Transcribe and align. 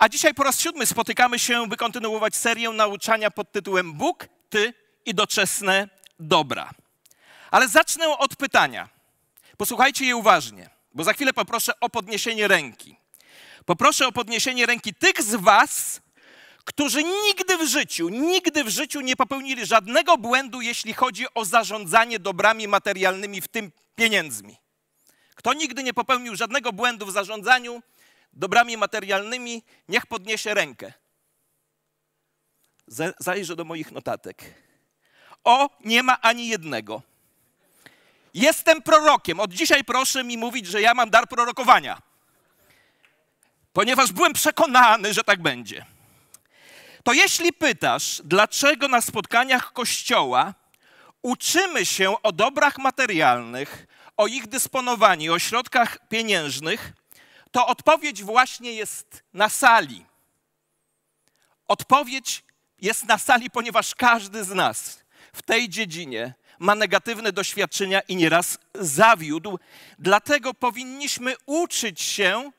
A 0.00 0.08
dzisiaj 0.08 0.34
po 0.34 0.42
raz 0.42 0.60
siódmy 0.60 0.86
spotykamy 0.86 1.38
się, 1.38 1.68
by 1.68 1.76
kontynuować 1.76 2.36
serię 2.36 2.70
nauczania 2.70 3.30
pod 3.30 3.52
tytułem 3.52 3.92
Bóg, 3.92 4.28
Ty 4.50 4.74
i 5.06 5.14
doczesne 5.14 5.88
dobra. 6.18 6.70
Ale 7.50 7.68
zacznę 7.68 8.18
od 8.18 8.36
pytania. 8.36 8.88
Posłuchajcie 9.56 10.04
je 10.04 10.16
uważnie, 10.16 10.70
bo 10.94 11.04
za 11.04 11.12
chwilę 11.12 11.32
poproszę 11.32 11.72
o 11.80 11.88
podniesienie 11.88 12.48
ręki. 12.48 12.96
Poproszę 13.66 14.06
o 14.06 14.12
podniesienie 14.12 14.66
ręki 14.66 14.94
tych 14.94 15.22
z 15.22 15.34
Was, 15.34 16.00
którzy 16.64 17.04
nigdy 17.04 17.58
w 17.58 17.68
życiu, 17.68 18.08
nigdy 18.08 18.64
w 18.64 18.68
życiu 18.68 19.00
nie 19.00 19.16
popełnili 19.16 19.66
żadnego 19.66 20.16
błędu, 20.16 20.60
jeśli 20.60 20.92
chodzi 20.92 21.26
o 21.34 21.44
zarządzanie 21.44 22.18
dobrami 22.18 22.68
materialnymi, 22.68 23.40
w 23.40 23.48
tym 23.48 23.72
pieniędzmi. 23.94 24.56
Kto 25.34 25.52
nigdy 25.54 25.82
nie 25.82 25.94
popełnił 25.94 26.36
żadnego 26.36 26.72
błędu 26.72 27.06
w 27.06 27.12
zarządzaniu 27.12 27.82
dobrami 28.32 28.76
materialnymi, 28.76 29.62
niech 29.88 30.06
podniesie 30.06 30.54
rękę. 30.54 30.92
Zajrzę 33.18 33.56
do 33.56 33.64
moich 33.64 33.92
notatek. 33.92 34.54
O, 35.44 35.68
nie 35.84 36.02
ma 36.02 36.20
ani 36.20 36.48
jednego. 36.48 37.02
Jestem 38.34 38.82
prorokiem. 38.82 39.40
Od 39.40 39.52
dzisiaj 39.52 39.84
proszę 39.84 40.24
mi 40.24 40.38
mówić, 40.38 40.66
że 40.66 40.80
ja 40.80 40.94
mam 40.94 41.10
dar 41.10 41.28
prorokowania. 41.28 42.02
Ponieważ 43.72 44.12
byłem 44.12 44.32
przekonany, 44.32 45.14
że 45.14 45.24
tak 45.24 45.42
będzie. 45.42 45.86
To 47.04 47.12
jeśli 47.12 47.52
pytasz, 47.52 48.22
dlaczego 48.24 48.88
na 48.88 49.00
spotkaniach 49.00 49.72
kościoła 49.72 50.54
uczymy 51.22 51.86
się 51.86 52.22
o 52.22 52.32
dobrach 52.32 52.78
materialnych, 52.78 53.86
o 54.16 54.26
ich 54.26 54.46
dysponowaniu, 54.46 55.32
o 55.34 55.38
środkach 55.38 56.08
pieniężnych, 56.08 56.92
to 57.50 57.66
odpowiedź 57.66 58.22
właśnie 58.22 58.72
jest 58.72 59.22
na 59.32 59.48
sali. 59.48 60.06
Odpowiedź 61.68 62.44
jest 62.78 63.04
na 63.04 63.18
sali, 63.18 63.50
ponieważ 63.50 63.94
każdy 63.94 64.44
z 64.44 64.50
nas 64.50 65.04
w 65.32 65.42
tej 65.42 65.68
dziedzinie 65.68 66.34
ma 66.58 66.74
negatywne 66.74 67.32
doświadczenia 67.32 68.00
i 68.00 68.16
nieraz 68.16 68.58
zawiódł. 68.74 69.58
Dlatego 69.98 70.54
powinniśmy 70.54 71.34
uczyć 71.46 72.02
się, 72.02 72.50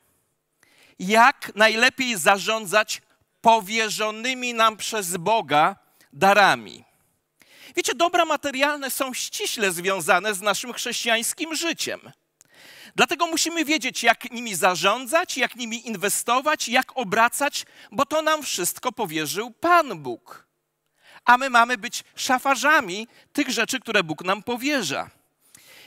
jak 0.98 1.52
najlepiej 1.54 2.18
zarządzać 2.18 3.02
powierzonymi 3.40 4.54
nam 4.54 4.76
przez 4.76 5.16
Boga 5.16 5.76
darami. 6.12 6.84
Wiecie, 7.76 7.94
dobra 7.94 8.24
materialne 8.24 8.90
są 8.90 9.14
ściśle 9.14 9.72
związane 9.72 10.34
z 10.34 10.40
naszym 10.40 10.72
chrześcijańskim 10.72 11.54
życiem. 11.54 12.12
Dlatego 12.94 13.26
musimy 13.26 13.64
wiedzieć, 13.64 14.02
jak 14.02 14.30
nimi 14.30 14.54
zarządzać, 14.54 15.36
jak 15.36 15.56
nimi 15.56 15.88
inwestować, 15.88 16.68
jak 16.68 16.96
obracać, 16.98 17.66
bo 17.92 18.06
to 18.06 18.22
nam 18.22 18.42
wszystko 18.42 18.92
powierzył 18.92 19.50
Pan 19.50 19.98
Bóg. 20.02 20.46
A 21.24 21.38
my 21.38 21.50
mamy 21.50 21.78
być 21.78 22.04
szafarzami 22.16 23.08
tych 23.32 23.50
rzeczy, 23.50 23.80
które 23.80 24.04
Bóg 24.04 24.24
nam 24.24 24.42
powierza. 24.42 25.10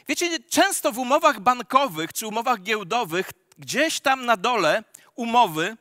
Wiecie, 0.07 0.39
często 0.39 0.91
w 0.91 0.99
umowach 0.99 1.39
bankowych 1.39 2.13
czy 2.13 2.27
umowach 2.27 2.61
giełdowych, 2.61 3.31
gdzieś 3.57 3.99
tam 3.99 4.25
na 4.25 4.37
dole 4.37 4.83
umowy, 5.15 5.77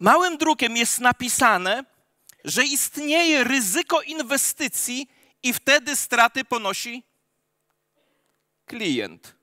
małym 0.00 0.36
drukiem 0.36 0.76
jest 0.76 1.00
napisane, 1.00 1.84
że 2.44 2.64
istnieje 2.64 3.44
ryzyko 3.44 4.02
inwestycji 4.02 5.08
i 5.42 5.52
wtedy 5.52 5.96
straty 5.96 6.44
ponosi 6.44 7.02
klient, 8.66 9.35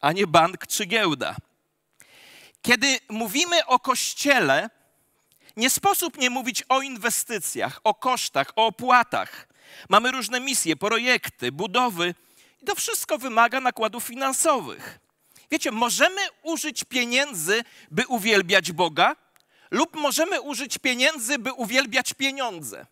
a 0.00 0.12
nie 0.12 0.26
bank 0.26 0.66
czy 0.66 0.86
giełda. 0.86 1.36
Kiedy 2.62 2.98
mówimy 3.08 3.66
o 3.66 3.78
kościele, 3.78 4.70
nie 5.56 5.70
sposób 5.70 6.18
nie 6.18 6.30
mówić 6.30 6.64
o 6.68 6.82
inwestycjach, 6.82 7.80
o 7.84 7.94
kosztach, 7.94 8.52
o 8.56 8.66
opłatach. 8.66 9.48
Mamy 9.88 10.10
różne 10.10 10.40
misje, 10.40 10.76
projekty, 10.76 11.52
budowy 11.52 12.14
i 12.62 12.64
to 12.64 12.74
wszystko 12.74 13.18
wymaga 13.18 13.60
nakładów 13.60 14.04
finansowych. 14.04 14.98
Wiecie, 15.50 15.70
możemy 15.70 16.20
użyć 16.42 16.84
pieniędzy, 16.84 17.64
by 17.90 18.06
uwielbiać 18.06 18.72
Boga, 18.72 19.16
lub 19.70 19.96
możemy 19.96 20.40
użyć 20.40 20.78
pieniędzy, 20.78 21.38
by 21.38 21.52
uwielbiać 21.52 22.14
pieniądze. 22.14 22.86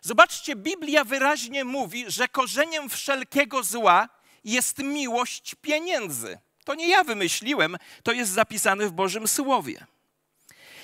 Zobaczcie, 0.00 0.56
Biblia 0.56 1.04
wyraźnie 1.04 1.64
mówi, 1.64 2.04
że 2.08 2.28
korzeniem 2.28 2.90
wszelkiego 2.90 3.62
zła 3.62 4.08
jest 4.44 4.78
miłość 4.78 5.54
pieniędzy. 5.54 6.38
To 6.64 6.74
nie 6.74 6.88
ja 6.88 7.04
wymyśliłem, 7.04 7.76
to 8.02 8.12
jest 8.12 8.32
zapisane 8.32 8.88
w 8.88 8.92
Bożym 8.92 9.28
Słowie. 9.28 9.86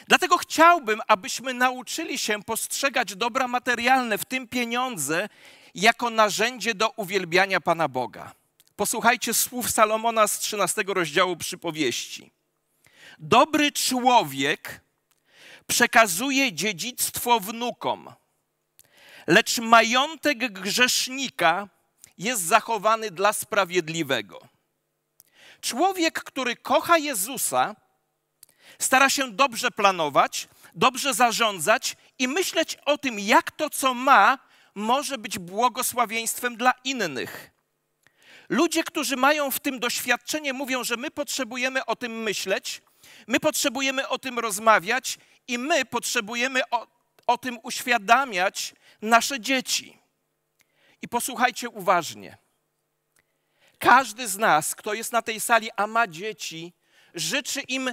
Dlatego 0.08 0.38
chciałbym, 0.38 1.00
abyśmy 1.06 1.54
nauczyli 1.54 2.18
się 2.18 2.42
postrzegać 2.42 3.16
dobra 3.16 3.48
materialne, 3.48 4.18
w 4.18 4.24
tym 4.24 4.48
pieniądze, 4.48 5.28
jako 5.74 6.10
narzędzie 6.10 6.74
do 6.74 6.90
uwielbiania 6.90 7.60
Pana 7.60 7.88
Boga. 7.88 8.34
Posłuchajcie 8.76 9.34
słów 9.34 9.70
Salomona 9.70 10.26
z 10.28 10.38
13 10.38 10.82
rozdziału 10.86 11.36
przypowieści. 11.36 12.30
Dobry 13.18 13.72
człowiek 13.72 14.80
przekazuje 15.66 16.52
dziedzictwo 16.52 17.40
wnukom, 17.40 18.12
lecz 19.26 19.58
majątek 19.58 20.52
grzesznika 20.52 21.68
jest 22.19 22.43
zachowany 22.43 23.10
dla 23.10 23.32
sprawiedliwego. 23.32 24.41
Człowiek, 25.60 26.25
który 26.25 26.56
kocha 26.56 26.99
Jezusa, 26.99 27.77
stara 28.78 29.10
się 29.10 29.31
dobrze 29.31 29.71
planować, 29.71 30.49
dobrze 30.75 31.15
zarządzać 31.15 31.97
i 32.19 32.28
myśleć 32.28 32.77
o 32.84 32.99
tym, 32.99 33.19
jak 33.19 33.50
to, 33.50 33.71
co 33.71 33.94
ma, 33.94 34.38
może 34.75 35.19
być 35.19 35.38
błogosławieństwem 35.38 36.56
dla 36.56 36.72
innych. 36.84 37.50
Ludzie, 38.48 38.84
którzy 38.84 39.16
mają 39.16 39.50
w 39.50 39.60
tym 39.60 39.81
doświadczenie, 39.81 40.53
mówią, 40.53 40.84
że 40.84 40.97
my 40.97 41.10
potrzebujemy 41.10 41.84
o 41.84 41.97
tym 41.97 42.22
myśleć, 42.22 42.83
My 43.27 43.41
potrzebujemy 43.41 44.09
o 44.09 44.19
tym 44.19 44.38
rozmawiać 44.38 45.19
i 45.48 45.59
my 45.59 45.84
potrzebujemy 45.84 46.60
o, 46.71 46.87
o 47.27 47.38
tym 47.38 47.59
uświadamiać 47.62 48.75
nasze 49.03 49.41
dzieci. 49.41 49.98
I 51.02 51.08
posłuchajcie 51.08 51.68
uważnie. 51.68 52.38
Każdy 53.78 54.28
z 54.28 54.36
nas, 54.36 54.74
kto 54.74 54.94
jest 54.94 55.12
na 55.12 55.22
tej 55.22 55.40
sali, 55.40 55.68
a 55.76 55.86
ma 55.86 56.06
dzieci, 56.06 56.72
życzy 57.14 57.60
im 57.60 57.90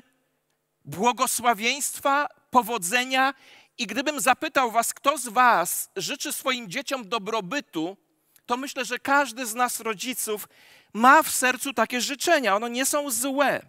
błogosławieństwa, 0.85 2.27
powodzenia. 2.49 3.33
I 3.77 3.87
gdybym 3.87 4.19
zapytał 4.19 4.71
Was, 4.71 4.93
kto 4.93 5.17
z 5.17 5.27
Was 5.27 5.89
życzy 5.95 6.33
swoim 6.33 6.69
dzieciom 6.69 7.09
dobrobytu, 7.09 7.97
to 8.45 8.57
myślę, 8.57 8.85
że 8.85 8.99
każdy 8.99 9.45
z 9.45 9.55
nas, 9.55 9.79
rodziców, 9.79 10.47
ma 10.93 11.23
w 11.23 11.29
sercu 11.29 11.73
takie 11.73 12.01
życzenia. 12.01 12.55
One 12.55 12.69
nie 12.69 12.85
są 12.85 13.11
złe. 13.11 13.65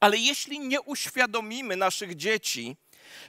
Ale 0.00 0.16
jeśli 0.16 0.60
nie 0.60 0.80
uświadomimy 0.80 1.76
naszych 1.76 2.16
dzieci 2.16 2.76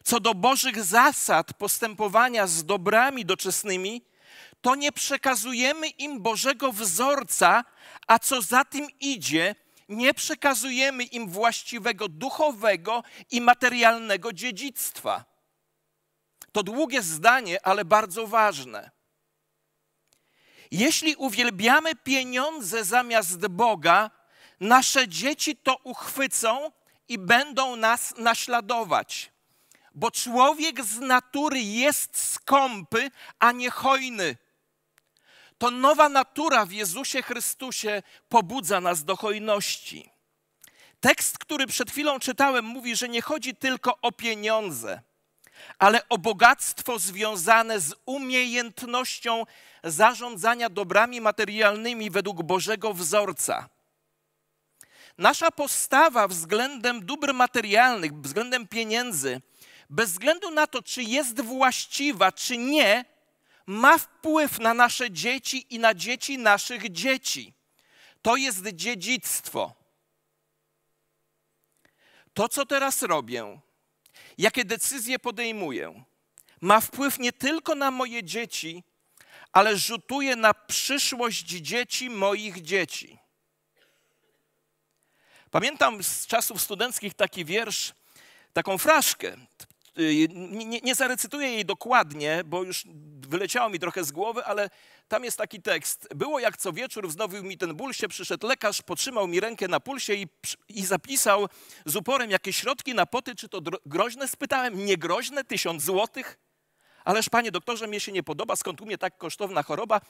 co 0.04 0.20
do 0.20 0.34
Bożych 0.34 0.84
zasad 0.84 1.54
postępowania 1.54 2.48
z 2.48 2.66
dobrami 2.66 3.26
doczesnymi, 3.26 4.02
to 4.62 4.76
nie 4.76 4.92
przekazujemy 4.92 5.88
im 5.88 6.22
Bożego 6.22 6.72
wzorca, 6.72 7.66
a 8.08 8.20
co 8.20 8.42
za 8.42 8.66
tym 8.66 8.88
idzie, 9.00 9.56
nie 9.90 10.14
przekazujemy 10.14 11.04
im 11.04 11.30
właściwego 11.30 12.08
duchowego 12.08 13.04
i 13.32 13.42
materialnego 13.42 14.34
dziedzictwa. 14.34 15.26
To 16.52 16.64
długie 16.64 17.02
zdanie, 17.02 17.66
ale 17.66 17.86
bardzo 17.86 18.28
ważne. 18.28 18.92
Jeśli 20.72 21.16
uwielbiamy 21.16 21.96
pieniądze 21.96 22.84
zamiast 22.84 23.48
Boga, 23.48 24.12
nasze 24.60 25.08
dzieci 25.08 25.56
to 25.56 25.78
uchwycą 25.84 26.72
i 27.08 27.18
będą 27.18 27.76
nas 27.76 28.14
naśladować. 28.18 29.32
Bo 29.96 30.12
człowiek 30.12 30.84
z 30.84 31.00
natury 31.00 31.60
jest 31.60 32.18
skąpy, 32.18 33.12
a 33.40 33.52
nie 33.52 33.70
hojny. 33.70 34.38
To 35.60 35.72
nowa 35.72 36.10
natura 36.10 36.66
w 36.66 36.72
Jezusie 36.72 37.22
Chrystusie 37.22 38.04
pobudza 38.30 38.82
nas 38.82 39.04
do 39.04 39.16
hojności. 39.16 40.10
Tekst, 41.00 41.38
który 41.38 41.68
przed 41.68 41.92
chwilą 41.92 42.20
czytałem, 42.20 42.66
mówi, 42.66 42.96
że 42.96 43.10
nie 43.10 43.22
chodzi 43.22 43.56
tylko 43.56 43.98
o 44.02 44.12
pieniądze, 44.12 45.02
ale 45.80 46.10
o 46.10 46.18
bogactwo 46.18 47.00
związane 47.00 47.80
z 47.80 47.96
umiejętnością 48.06 49.44
zarządzania 49.84 50.70
dobrami 50.70 51.22
materialnymi 51.22 52.10
według 52.10 52.44
Bożego 52.44 52.94
wzorca 52.94 53.70
nasza 55.20 55.52
postawa 55.52 56.28
względem 56.28 57.06
dóbr 57.06 57.34
materialnych, 57.34 58.22
względem 58.22 58.68
pieniędzy, 58.68 59.42
bez 59.90 60.12
względu 60.12 60.52
na 60.52 60.68
to, 60.68 60.82
czy 60.82 61.04
jest 61.04 61.42
właściwa, 61.42 62.32
czy 62.32 62.58
nie, 62.58 63.06
ma 63.70 63.98
wpływ 63.98 64.60
na 64.60 64.74
nasze 64.74 65.12
dzieci 65.12 65.66
i 65.70 65.80
na 65.80 65.94
dzieci 65.94 66.38
naszych 66.38 66.92
dzieci. 66.92 67.54
To 68.22 68.36
jest 68.36 68.68
dziedzictwo. 68.68 69.74
To, 72.34 72.50
co 72.50 72.66
teraz 72.66 73.02
robię, 73.02 73.60
jakie 74.38 74.66
decyzje 74.66 75.20
podejmuję, 75.20 76.04
ma 76.62 76.82
wpływ 76.82 77.20
nie 77.20 77.32
tylko 77.32 77.76
na 77.76 77.92
moje 77.92 78.24
dzieci, 78.24 78.84
ale 79.52 79.78
rzutuje 79.78 80.36
na 80.36 80.54
przyszłość 80.54 81.46
dzieci 81.46 82.10
moich 82.10 82.62
dzieci. 82.62 83.18
Pamiętam 85.52 86.04
z 86.04 86.28
czasów 86.28 86.62
studenckich 86.62 87.14
taki 87.14 87.46
wiersz, 87.46 87.94
taką 88.54 88.78
fraszkę. 88.78 89.38
Nie, 90.00 90.66
nie, 90.66 90.80
nie, 90.80 90.96
zarecytuję 90.96 91.48
jej 91.48 91.66
dokładnie, 91.66 92.42
bo 92.46 92.64
już 92.64 92.84
wyleciało 93.28 93.70
mi 93.70 93.80
trochę 93.80 94.04
z 94.04 94.12
głowy, 94.12 94.46
ale 94.46 94.70
tam 95.08 95.24
jest 95.24 95.38
taki 95.38 95.62
tekst. 95.62 96.08
Było 96.16 96.40
jak 96.40 96.58
co 96.58 96.74
wieczór, 96.74 97.08
wznowił 97.08 97.44
mi 97.44 97.58
ten 97.58 97.76
ból 97.76 97.94
się, 97.94 98.08
przyszedł 98.08 98.48
lekarz, 98.48 98.82
potrzymał 98.82 99.28
mi 99.28 99.40
rękę 99.40 99.68
na 99.68 99.80
pulsie 99.80 100.14
i, 100.14 100.28
i 100.70 100.86
zapisał 100.86 101.48
z 101.86 101.96
uporem, 101.96 102.32
jakie 102.32 102.54
środki 102.54 102.94
na 102.94 103.06
poty, 103.06 103.36
czy 103.36 103.50
to 103.50 103.62
groźne? 103.86 104.28
Spytałem, 104.28 104.86
nie 104.86 104.98
groźne, 104.98 105.44
tysiąc 105.44 105.84
złotych? 105.84 106.40
Ależ 107.06 107.30
panie 107.30 107.52
doktorze, 107.52 107.88
mnie 107.88 108.00
się 108.00 108.12
nie 108.12 108.24
podoba, 108.24 108.56
skąd 108.56 108.82
u 108.82 108.86
mnie 108.86 108.98
tak 108.98 109.18
kosztowna 109.18 109.64
choroba? 109.64 110.02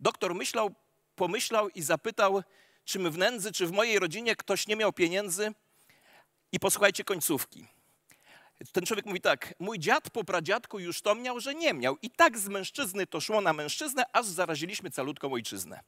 Doktor 0.00 0.34
myślał, 0.34 0.74
pomyślał 1.16 1.68
i 1.68 1.82
zapytał, 1.82 2.42
czy 2.84 2.98
my 2.98 3.10
w 3.10 3.18
nędzy, 3.18 3.52
czy 3.52 3.66
w 3.66 3.72
mojej 3.72 3.98
rodzinie 3.98 4.36
ktoś 4.36 4.66
nie 4.66 4.76
miał 4.76 4.92
pieniędzy? 4.92 5.52
I 6.52 6.60
posłuchajcie 6.60 7.04
końcówki. 7.04 7.77
Ten 8.72 8.86
człowiek 8.86 9.06
mówi 9.06 9.20
tak, 9.20 9.54
mój 9.58 9.78
dziad 9.78 10.10
po 10.10 10.24
pradziadku 10.24 10.78
już 10.78 11.02
to 11.02 11.14
miał, 11.14 11.40
że 11.40 11.54
nie 11.54 11.74
miał. 11.74 11.96
I 12.02 12.10
tak 12.10 12.38
z 12.38 12.48
mężczyzny 12.48 13.06
to 13.06 13.20
szło 13.20 13.40
na 13.40 13.52
mężczyznę, 13.52 14.04
aż 14.12 14.26
zaraziliśmy 14.26 14.90
calutką 14.90 15.32
ojczyznę. 15.32 15.80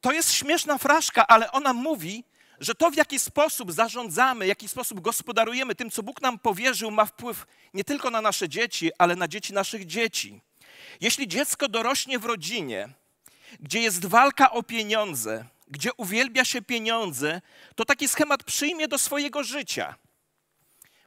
To 0.00 0.12
jest 0.12 0.32
śmieszna 0.32 0.78
fraszka, 0.78 1.26
ale 1.26 1.52
ona 1.52 1.72
mówi, 1.72 2.24
że 2.60 2.74
to 2.74 2.90
w 2.90 2.96
jaki 2.96 3.18
sposób 3.18 3.72
zarządzamy, 3.72 4.44
w 4.44 4.48
jaki 4.48 4.68
sposób 4.68 5.00
gospodarujemy 5.00 5.74
tym, 5.74 5.90
co 5.90 6.02
Bóg 6.02 6.22
nam 6.22 6.38
powierzył, 6.38 6.90
ma 6.90 7.04
wpływ 7.04 7.46
nie 7.74 7.84
tylko 7.84 8.10
na 8.10 8.20
nasze 8.20 8.48
dzieci, 8.48 8.90
ale 8.98 9.16
na 9.16 9.28
dzieci 9.28 9.52
naszych 9.52 9.86
dzieci. 9.86 10.40
Jeśli 11.00 11.28
dziecko 11.28 11.68
dorośnie 11.68 12.18
w 12.18 12.24
rodzinie, 12.24 12.88
gdzie 13.60 13.80
jest 13.80 14.06
walka 14.06 14.50
o 14.50 14.62
pieniądze, 14.62 15.44
gdzie 15.68 15.90
uwielbia 15.96 16.44
się 16.44 16.62
pieniądze, 16.62 17.40
to 17.74 17.84
taki 17.84 18.08
schemat 18.08 18.44
przyjmie 18.44 18.88
do 18.88 18.98
swojego 18.98 19.44
życia. 19.44 19.94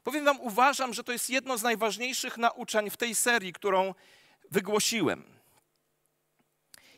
Powiem 0.06 0.26
Wam, 0.26 0.42
uważam, 0.42 0.94
że 0.94 1.04
to 1.04 1.12
jest 1.12 1.30
jedno 1.30 1.58
z 1.58 1.64
najważniejszych 1.64 2.38
nauczań 2.38 2.90
w 2.90 2.98
tej 2.98 3.16
serii, 3.16 3.54
którą 3.54 3.94
wygłosiłem. 4.52 5.24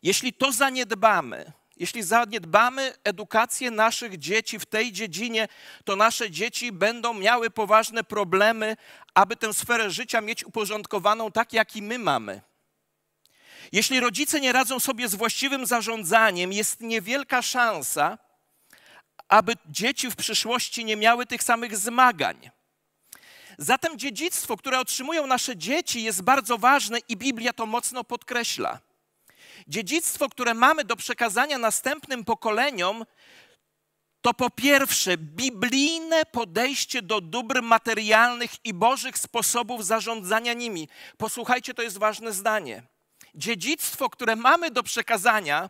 Jeśli 0.04 0.34
to 0.34 0.52
zaniedbamy, 0.52 1.52
jeśli 1.78 2.04
zaniedbamy 2.04 2.94
edukację 3.04 3.72
naszych 3.72 4.18
dzieci 4.18 4.60
w 4.60 4.66
tej 4.66 4.92
dziedzinie, 4.92 5.48
to 5.86 5.96
nasze 5.96 6.32
dzieci 6.32 6.72
będą 6.72 7.14
miały 7.14 7.50
poważne 7.50 8.04
problemy, 8.04 8.78
aby 9.14 9.36
tę 9.36 9.54
sferę 9.54 9.92
życia 9.92 10.22
mieć 10.22 10.44
uporządkowaną 10.44 11.32
tak, 11.32 11.54
jak 11.54 11.76
i 11.76 11.82
my 11.82 12.00
mamy. 12.00 12.42
Jeśli 13.72 14.00
rodzice 14.00 14.40
nie 14.40 14.52
radzą 14.52 14.80
sobie 14.80 15.08
z 15.08 15.16
właściwym 15.16 15.66
zarządzaniem, 15.66 16.54
jest 16.54 16.82
niewielka 16.82 17.42
szansa, 17.42 18.18
aby 19.28 19.54
dzieci 19.66 20.12
w 20.12 20.16
przyszłości 20.16 20.86
nie 20.86 20.96
miały 20.96 21.26
tych 21.26 21.44
samych 21.44 21.78
zmagań. 21.78 22.57
Zatem 23.58 24.00
dziedzictwo, 24.00 24.58
które 24.58 24.80
otrzymują 24.80 25.28
nasze 25.28 25.58
dzieci, 25.58 26.04
jest 26.04 26.22
bardzo 26.22 26.58
ważne 26.58 26.98
i 27.10 27.18
Biblia 27.18 27.54
to 27.54 27.66
mocno 27.66 28.04
podkreśla. 28.04 28.80
Dziedzictwo, 29.68 30.30
które 30.30 30.54
mamy 30.54 30.84
do 30.84 30.96
przekazania 30.96 31.58
następnym 31.58 32.26
pokoleniom, 32.26 33.06
to 34.22 34.34
po 34.34 34.50
pierwsze 34.50 35.18
biblijne 35.18 36.26
podejście 36.26 37.02
do 37.02 37.22
dóbr 37.22 37.62
materialnych 37.62 38.52
i 38.64 38.74
bożych 38.74 39.18
sposobów 39.18 39.86
zarządzania 39.86 40.54
nimi. 40.54 40.90
Posłuchajcie, 41.18 41.74
to 41.74 41.82
jest 41.82 41.98
ważne 41.98 42.34
zdanie. 42.34 42.84
Dziedzictwo, 43.36 44.10
które 44.10 44.36
mamy 44.36 44.72
do 44.72 44.84
przekazania, 44.84 45.70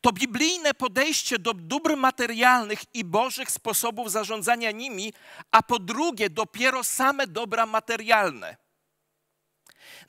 to 0.00 0.12
biblijne 0.12 0.74
podejście 0.74 1.38
do 1.38 1.54
dóbr 1.54 1.96
materialnych 1.96 2.94
i 2.94 3.04
bożych 3.04 3.50
sposobów 3.50 4.10
zarządzania 4.10 4.70
nimi, 4.70 5.12
a 5.50 5.62
po 5.62 5.78
drugie 5.78 6.30
dopiero 6.30 6.84
same 6.84 7.26
dobra 7.26 7.66
materialne. 7.66 8.56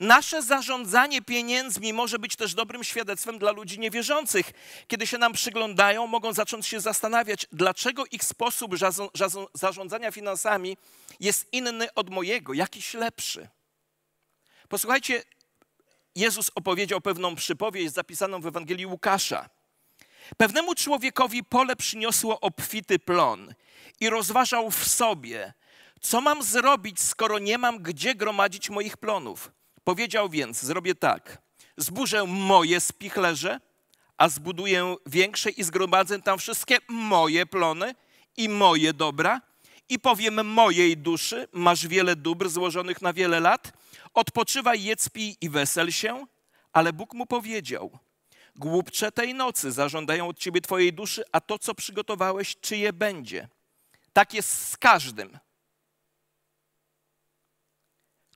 Nasze 0.00 0.42
zarządzanie 0.42 1.22
pieniędzmi 1.22 1.92
może 1.92 2.18
być 2.18 2.36
też 2.36 2.54
dobrym 2.54 2.84
świadectwem 2.84 3.38
dla 3.38 3.50
ludzi 3.52 3.78
niewierzących. 3.78 4.52
Kiedy 4.86 5.06
się 5.06 5.18
nam 5.18 5.32
przyglądają, 5.32 6.06
mogą 6.06 6.32
zacząć 6.32 6.66
się 6.66 6.80
zastanawiać, 6.80 7.46
dlaczego 7.52 8.04
ich 8.10 8.24
sposób 8.24 8.74
zarządzania 9.54 10.10
finansami 10.10 10.76
jest 11.20 11.52
inny 11.52 11.94
od 11.94 12.10
mojego, 12.10 12.52
jakiś 12.52 12.94
lepszy. 12.94 13.48
Posłuchajcie, 14.68 15.22
Jezus 16.14 16.50
opowiedział 16.54 17.00
pewną 17.00 17.34
przypowieść 17.36 17.92
zapisaną 17.94 18.40
w 18.40 18.46
Ewangelii 18.46 18.86
Łukasza. 18.86 19.50
Pewnemu 20.36 20.74
człowiekowi 20.74 21.44
pole 21.44 21.76
przyniosło 21.76 22.40
obfity 22.40 22.98
plon 22.98 23.54
i 24.00 24.10
rozważał 24.10 24.70
w 24.70 24.88
sobie, 24.88 25.52
co 26.00 26.20
mam 26.20 26.42
zrobić, 26.42 27.00
skoro 27.00 27.38
nie 27.38 27.58
mam 27.58 27.82
gdzie 27.82 28.14
gromadzić 28.14 28.70
moich 28.70 28.96
plonów. 28.96 29.52
Powiedział 29.84 30.28
więc: 30.28 30.62
Zrobię 30.62 30.94
tak. 30.94 31.42
Zburzę 31.76 32.24
moje 32.24 32.80
spichlerze, 32.80 33.60
a 34.18 34.28
zbuduję 34.28 34.96
większe 35.06 35.50
i 35.50 35.62
zgromadzę 35.64 36.22
tam 36.22 36.38
wszystkie 36.38 36.78
moje 36.88 37.46
plony 37.46 37.94
i 38.36 38.48
moje 38.48 38.92
dobra. 38.92 39.40
I 39.88 39.98
powiem 39.98 40.46
mojej 40.46 40.96
duszy: 40.96 41.48
Masz 41.52 41.86
wiele 41.86 42.16
dóbr 42.16 42.48
złożonych 42.48 43.02
na 43.02 43.12
wiele 43.12 43.40
lat. 43.40 43.72
Odpoczywaj, 44.14 44.82
jedz, 44.82 45.08
pij 45.08 45.36
i 45.40 45.50
wesel 45.50 45.92
się. 45.92 46.26
Ale 46.72 46.92
Bóg 46.92 47.14
mu 47.14 47.26
powiedział: 47.26 47.98
Głupcze 48.56 49.12
tej 49.12 49.34
nocy 49.34 49.72
zażądają 49.72 50.28
od 50.28 50.38
ciebie 50.38 50.60
twojej 50.60 50.92
duszy, 50.92 51.24
a 51.32 51.40
to, 51.40 51.58
co 51.58 51.74
przygotowałeś, 51.74 52.56
czyje 52.60 52.92
będzie. 52.92 53.48
Tak 54.12 54.34
jest 54.34 54.68
z 54.68 54.76
każdym 54.76 55.38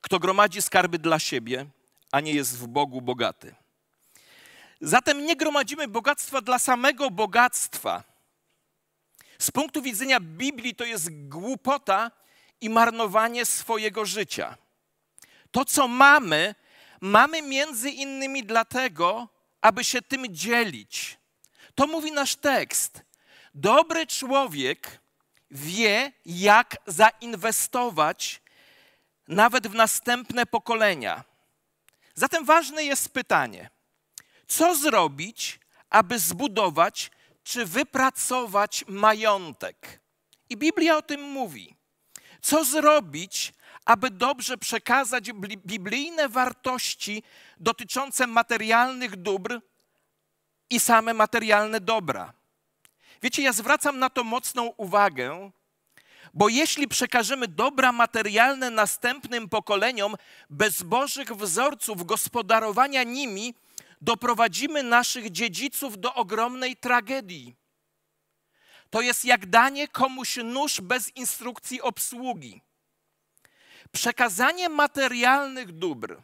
kto 0.05 0.19
gromadzi 0.19 0.63
skarby 0.63 0.99
dla 0.99 1.19
siebie, 1.19 1.67
a 2.13 2.21
nie 2.21 2.33
jest 2.33 2.59
w 2.59 2.67
Bogu 2.67 3.01
bogaty. 3.01 3.55
Zatem 4.81 5.27
nie 5.27 5.37
gromadzimy 5.37 5.89
bogactwa 5.89 6.41
dla 6.41 6.59
samego 6.59 7.11
bogactwa. 7.11 8.05
Z 9.39 9.51
punktu 9.51 9.83
widzenia 9.83 10.21
Biblii 10.21 10.75
to 10.75 10.85
jest 10.85 11.29
głupota 11.29 12.11
i 12.61 12.71
marnowanie 12.71 13.47
swojego 13.47 14.05
życia. 14.05 14.57
To, 15.51 15.65
co 15.65 15.89
mamy, 15.89 16.55
mamy 17.01 17.43
między 17.43 17.91
innymi 17.91 18.45
dlatego, 18.45 19.29
aby 19.65 19.85
się 19.85 20.03
tym 20.03 20.35
dzielić. 20.35 21.19
To 21.75 21.87
mówi 21.87 22.13
nasz 22.13 22.37
tekst. 22.37 23.03
Dobry 23.55 24.07
człowiek 24.07 25.01
wie, 25.51 26.13
jak 26.27 26.77
zainwestować 26.87 28.43
nawet 29.29 29.67
w 29.67 29.75
następne 29.75 30.47
pokolenia. 30.47 31.25
Zatem 32.15 32.45
ważne 32.45 32.85
jest 32.85 33.09
pytanie: 33.09 33.71
co 34.47 34.75
zrobić, 34.75 35.61
aby 35.91 36.19
zbudować 36.19 37.11
czy 37.45 37.67
wypracować 37.67 38.85
majątek? 38.89 40.01
I 40.51 40.57
Biblia 40.57 40.97
o 40.97 41.03
tym 41.03 41.23
mówi. 41.23 41.77
Co 42.43 42.65
zrobić, 42.65 43.53
aby 43.85 44.11
dobrze 44.11 44.59
przekazać 44.59 45.33
biblijne 45.67 46.29
wartości 46.29 47.23
dotyczące 47.61 48.27
materialnych 48.27 49.17
dóbr 49.17 49.61
i 50.71 50.81
same 50.81 51.15
materialne 51.15 51.81
dobra? 51.81 52.33
Wiecie, 53.23 53.43
ja 53.43 53.53
zwracam 53.53 53.99
na 53.99 54.11
to 54.11 54.25
mocną 54.25 54.67
uwagę, 54.77 55.51
bo 56.35 56.49
jeśli 56.49 56.89
przekażemy 56.89 57.49
dobra 57.49 57.93
materialne 57.93 58.71
następnym 58.71 59.49
pokoleniom 59.49 60.15
bez 60.51 60.83
Bożych 60.83 61.37
wzorców 61.37 62.07
gospodarowania 62.07 63.03
nimi, 63.03 63.55
doprowadzimy 64.01 64.83
naszych 64.83 65.31
dziedziców 65.31 66.01
do 66.01 66.15
ogromnej 66.15 66.77
tragedii. 66.77 67.57
To 68.91 69.01
jest 69.01 69.25
jak 69.25 69.47
danie 69.47 69.89
komuś 69.89 70.37
nóż 70.37 70.81
bez 70.81 71.17
instrukcji 71.17 71.83
obsługi. 71.83 72.63
Przekazanie 73.95 74.69
materialnych 74.69 75.73
dóbr 75.73 76.23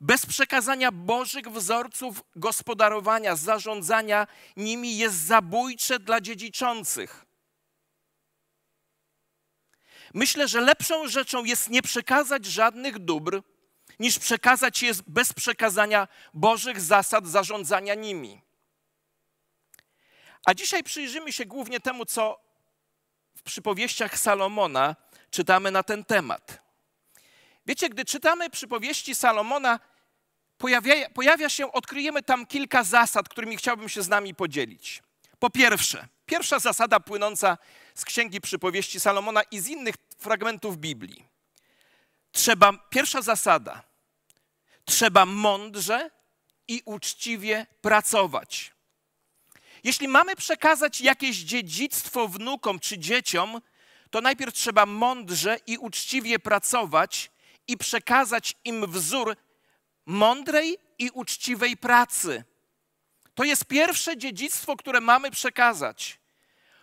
bez 0.00 0.26
przekazania 0.26 0.92
Bożych 0.92 1.50
wzorców 1.50 2.22
gospodarowania, 2.36 3.36
zarządzania 3.36 4.26
nimi 4.56 4.98
jest 4.98 5.16
zabójcze 5.16 5.98
dla 5.98 6.20
dziedziczących. 6.20 7.26
Myślę, 10.14 10.48
że 10.48 10.60
lepszą 10.60 11.08
rzeczą 11.08 11.44
jest 11.44 11.70
nie 11.70 11.82
przekazać 11.82 12.46
żadnych 12.46 12.98
dóbr, 12.98 13.42
niż 13.98 14.18
przekazać 14.18 14.82
je 14.82 14.92
bez 15.06 15.32
przekazania 15.32 16.08
Bożych 16.34 16.80
zasad 16.80 17.26
zarządzania 17.26 17.94
nimi. 17.94 18.42
A 20.46 20.54
dzisiaj 20.54 20.82
przyjrzymy 20.84 21.32
się 21.32 21.44
głównie 21.44 21.80
temu, 21.80 22.04
co 22.04 22.46
przypowieściach 23.46 24.18
Salomona 24.18 24.96
czytamy 25.30 25.70
na 25.70 25.82
ten 25.82 26.04
temat. 26.04 26.65
Wiecie, 27.66 27.88
gdy 27.88 28.04
czytamy 28.04 28.50
przypowieści 28.50 29.14
Salomona, 29.14 29.80
pojawia, 30.58 31.10
pojawia 31.10 31.48
się, 31.48 31.72
odkryjemy 31.72 32.22
tam 32.22 32.46
kilka 32.46 32.84
zasad, 32.84 33.28
którymi 33.28 33.56
chciałbym 33.56 33.88
się 33.88 34.02
z 34.02 34.08
nami 34.08 34.34
podzielić. 34.34 35.02
Po 35.38 35.50
pierwsze, 35.50 36.08
pierwsza 36.26 36.58
zasada 36.58 37.00
płynąca 37.00 37.58
z 37.94 38.04
księgi 38.04 38.40
przypowieści 38.40 39.00
Salomona 39.00 39.42
i 39.42 39.60
z 39.60 39.68
innych 39.68 39.94
fragmentów 40.18 40.78
Biblii. 40.78 41.24
Trzeba, 42.32 42.72
pierwsza 42.90 43.22
zasada, 43.22 43.82
trzeba 44.84 45.26
mądrze 45.26 46.10
i 46.68 46.82
uczciwie 46.84 47.66
pracować. 47.80 48.72
Jeśli 49.84 50.08
mamy 50.08 50.36
przekazać 50.36 51.00
jakieś 51.00 51.36
dziedzictwo 51.36 52.28
wnukom 52.28 52.78
czy 52.78 52.98
dzieciom, 52.98 53.60
to 54.10 54.20
najpierw 54.20 54.54
trzeba 54.54 54.86
mądrze 54.86 55.58
i 55.66 55.78
uczciwie 55.78 56.38
pracować 56.38 57.30
i 57.68 57.76
przekazać 57.76 58.54
im 58.64 58.86
wzór 58.92 59.36
mądrej 60.06 60.78
i 60.98 61.10
uczciwej 61.10 61.76
pracy. 61.76 62.44
To 63.34 63.44
jest 63.44 63.64
pierwsze 63.64 64.16
dziedzictwo, 64.16 64.76
które 64.76 65.00
mamy 65.00 65.30
przekazać. 65.30 66.20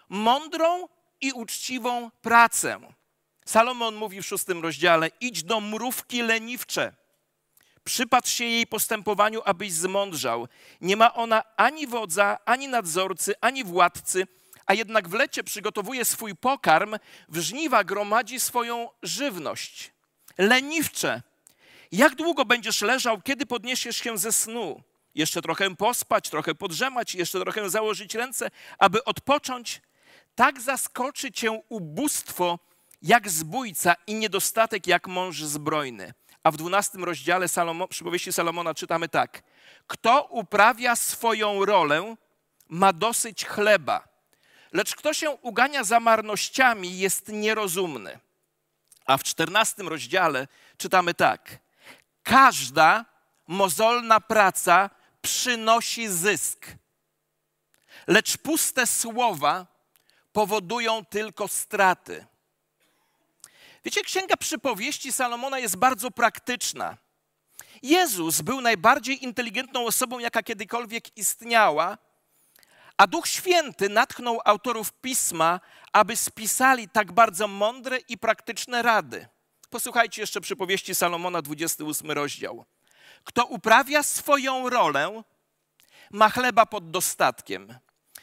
Mądrą 0.10 0.88
i 1.22 1.32
uczciwą 1.32 2.12
pracę. 2.22 2.80
Salomon 3.46 3.96
mówi 3.96 4.22
w 4.22 4.26
szóstym 4.26 4.64
rozdziale: 4.64 5.10
idź 5.22 5.44
do 5.44 5.62
mrówki 5.62 6.22
leniwcze. 6.22 6.96
Przypatrz 7.84 8.34
się 8.34 8.46
jej 8.46 8.68
postępowaniu, 8.68 9.42
abyś 9.46 9.74
zmądrzał. 9.74 10.48
Nie 10.82 10.98
ma 10.98 11.14
ona 11.14 11.44
ani 11.58 11.88
wodza, 11.88 12.38
ani 12.46 12.68
nadzorcy, 12.68 13.34
ani 13.42 13.64
władcy, 13.64 14.28
a 14.66 14.74
jednak 14.74 15.10
w 15.10 15.14
lecie 15.14 15.44
przygotowuje 15.44 16.06
swój 16.06 16.36
pokarm, 16.36 16.96
w 17.30 17.40
żniwa 17.40 17.84
gromadzi 17.84 18.40
swoją 18.40 18.90
żywność. 19.04 19.93
Leniwcze, 20.38 21.22
jak 21.92 22.16
długo 22.16 22.46
będziesz 22.46 22.82
leżał, 22.82 23.22
kiedy 23.22 23.46
podniesiesz 23.46 23.98
się 23.98 24.18
ze 24.18 24.32
snu? 24.32 24.82
Jeszcze 25.16 25.42
trochę 25.42 25.76
pospać, 25.76 26.30
trochę 26.30 26.56
podrzemać, 26.56 27.16
jeszcze 27.16 27.40
trochę 27.40 27.70
założyć 27.70 28.16
ręce, 28.16 28.52
aby 28.78 29.04
odpocząć. 29.04 29.82
Tak 30.36 30.62
zaskoczy 30.62 31.32
cię 31.32 31.62
ubóstwo 31.70 32.60
jak 33.02 33.30
zbójca 33.30 33.96
i 34.08 34.16
niedostatek 34.16 34.88
jak 34.88 35.08
mąż 35.08 35.44
zbrojny. 35.44 36.14
A 36.44 36.52
w 36.52 36.58
dwunastym 36.58 37.04
rozdziale 37.04 37.48
Salomo, 37.48 37.88
przypowieści 37.88 38.34
Salomona 38.34 38.74
czytamy 38.74 39.10
tak. 39.10 39.44
Kto 39.88 40.24
uprawia 40.24 40.96
swoją 40.96 41.66
rolę, 41.66 42.16
ma 42.70 42.94
dosyć 42.94 43.46
chleba, 43.46 44.08
lecz 44.72 44.96
kto 44.96 45.14
się 45.14 45.30
ugania 45.30 45.84
za 45.84 46.00
marnościami, 46.00 46.98
jest 46.98 47.28
nierozumny. 47.30 48.20
A 49.06 49.18
w 49.18 49.24
czternastym 49.24 49.88
rozdziale 49.88 50.48
czytamy 50.78 51.14
tak. 51.14 51.60
Każda 52.24 53.06
mozolna 53.48 54.20
praca 54.20 54.90
przynosi 55.22 56.08
zysk, 56.08 56.68
lecz 58.08 58.38
puste 58.38 58.88
słowa 58.88 59.68
powodują 60.34 61.06
tylko 61.06 61.48
straty. 61.48 62.26
Wiecie, 63.86 64.02
księga 64.02 64.38
przypowieści 64.38 65.12
Salomona 65.12 65.60
jest 65.60 65.76
bardzo 65.76 66.12
praktyczna. 66.12 66.98
Jezus 67.82 68.42
był 68.42 68.62
najbardziej 68.62 69.24
inteligentną 69.24 69.86
osobą, 69.86 70.20
jaka 70.20 70.44
kiedykolwiek 70.44 71.18
istniała, 71.18 71.98
a 72.98 73.08
Duch 73.08 73.28
Święty 73.28 73.90
natchnął 73.90 74.40
autorów 74.46 74.94
pisma, 74.94 75.60
aby 75.94 76.16
spisali 76.16 76.90
tak 76.90 77.12
bardzo 77.12 77.48
mądre 77.48 77.98
i 77.98 78.18
praktyczne 78.18 78.82
rady. 78.82 79.28
Posłuchajcie 79.70 80.22
jeszcze 80.22 80.42
przypowieści 80.42 80.96
Salomona, 80.96 81.42
28 81.42 82.12
rozdział. 82.12 82.66
Kto 83.24 83.46
uprawia 83.46 84.04
swoją 84.04 84.70
rolę, 84.70 85.24
ma 86.12 86.30
chleba 86.30 86.66
pod 86.66 86.92
dostatkiem, 86.92 87.80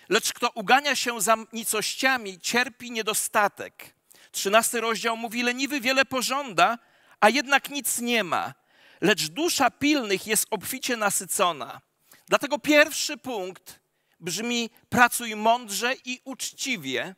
lecz 0.08 0.32
kto 0.32 0.50
ugania 0.54 0.96
się 0.96 1.20
za 1.20 1.36
nicościami, 1.52 2.40
cierpi 2.40 2.90
niedostatek. 2.90 3.94
Trzynasty 4.32 4.80
rozdział 4.80 5.16
mówi, 5.16 5.42
leniwy 5.42 5.80
wiele 5.80 6.04
pożąda, 6.04 6.78
a 7.20 7.28
jednak 7.28 7.70
nic 7.70 7.98
nie 7.98 8.24
ma, 8.24 8.54
lecz 9.00 9.28
dusza 9.28 9.70
pilnych 9.70 10.26
jest 10.26 10.46
obficie 10.50 10.96
nasycona. 10.96 11.80
Dlatego 12.28 12.58
pierwszy 12.58 13.16
punkt 13.16 13.80
brzmi: 14.20 14.70
pracuj 14.88 15.36
mądrze 15.36 15.94
i 16.04 16.20
uczciwie, 16.24 17.14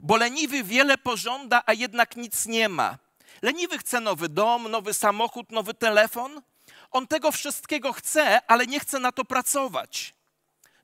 bo 0.00 0.16
leniwy 0.16 0.64
wiele 0.64 0.98
pożąda, 0.98 1.62
a 1.66 1.72
jednak 1.72 2.16
nic 2.16 2.46
nie 2.46 2.68
ma. 2.68 2.98
Leniwy 3.42 3.78
chce 3.78 4.00
nowy 4.00 4.28
dom, 4.28 4.70
nowy 4.70 4.94
samochód, 4.94 5.52
nowy 5.52 5.74
telefon. 5.74 6.42
On 6.90 7.06
tego 7.06 7.32
wszystkiego 7.32 7.92
chce, 7.92 8.50
ale 8.50 8.66
nie 8.66 8.80
chce 8.80 8.98
na 8.98 9.12
to 9.12 9.24
pracować. 9.24 10.14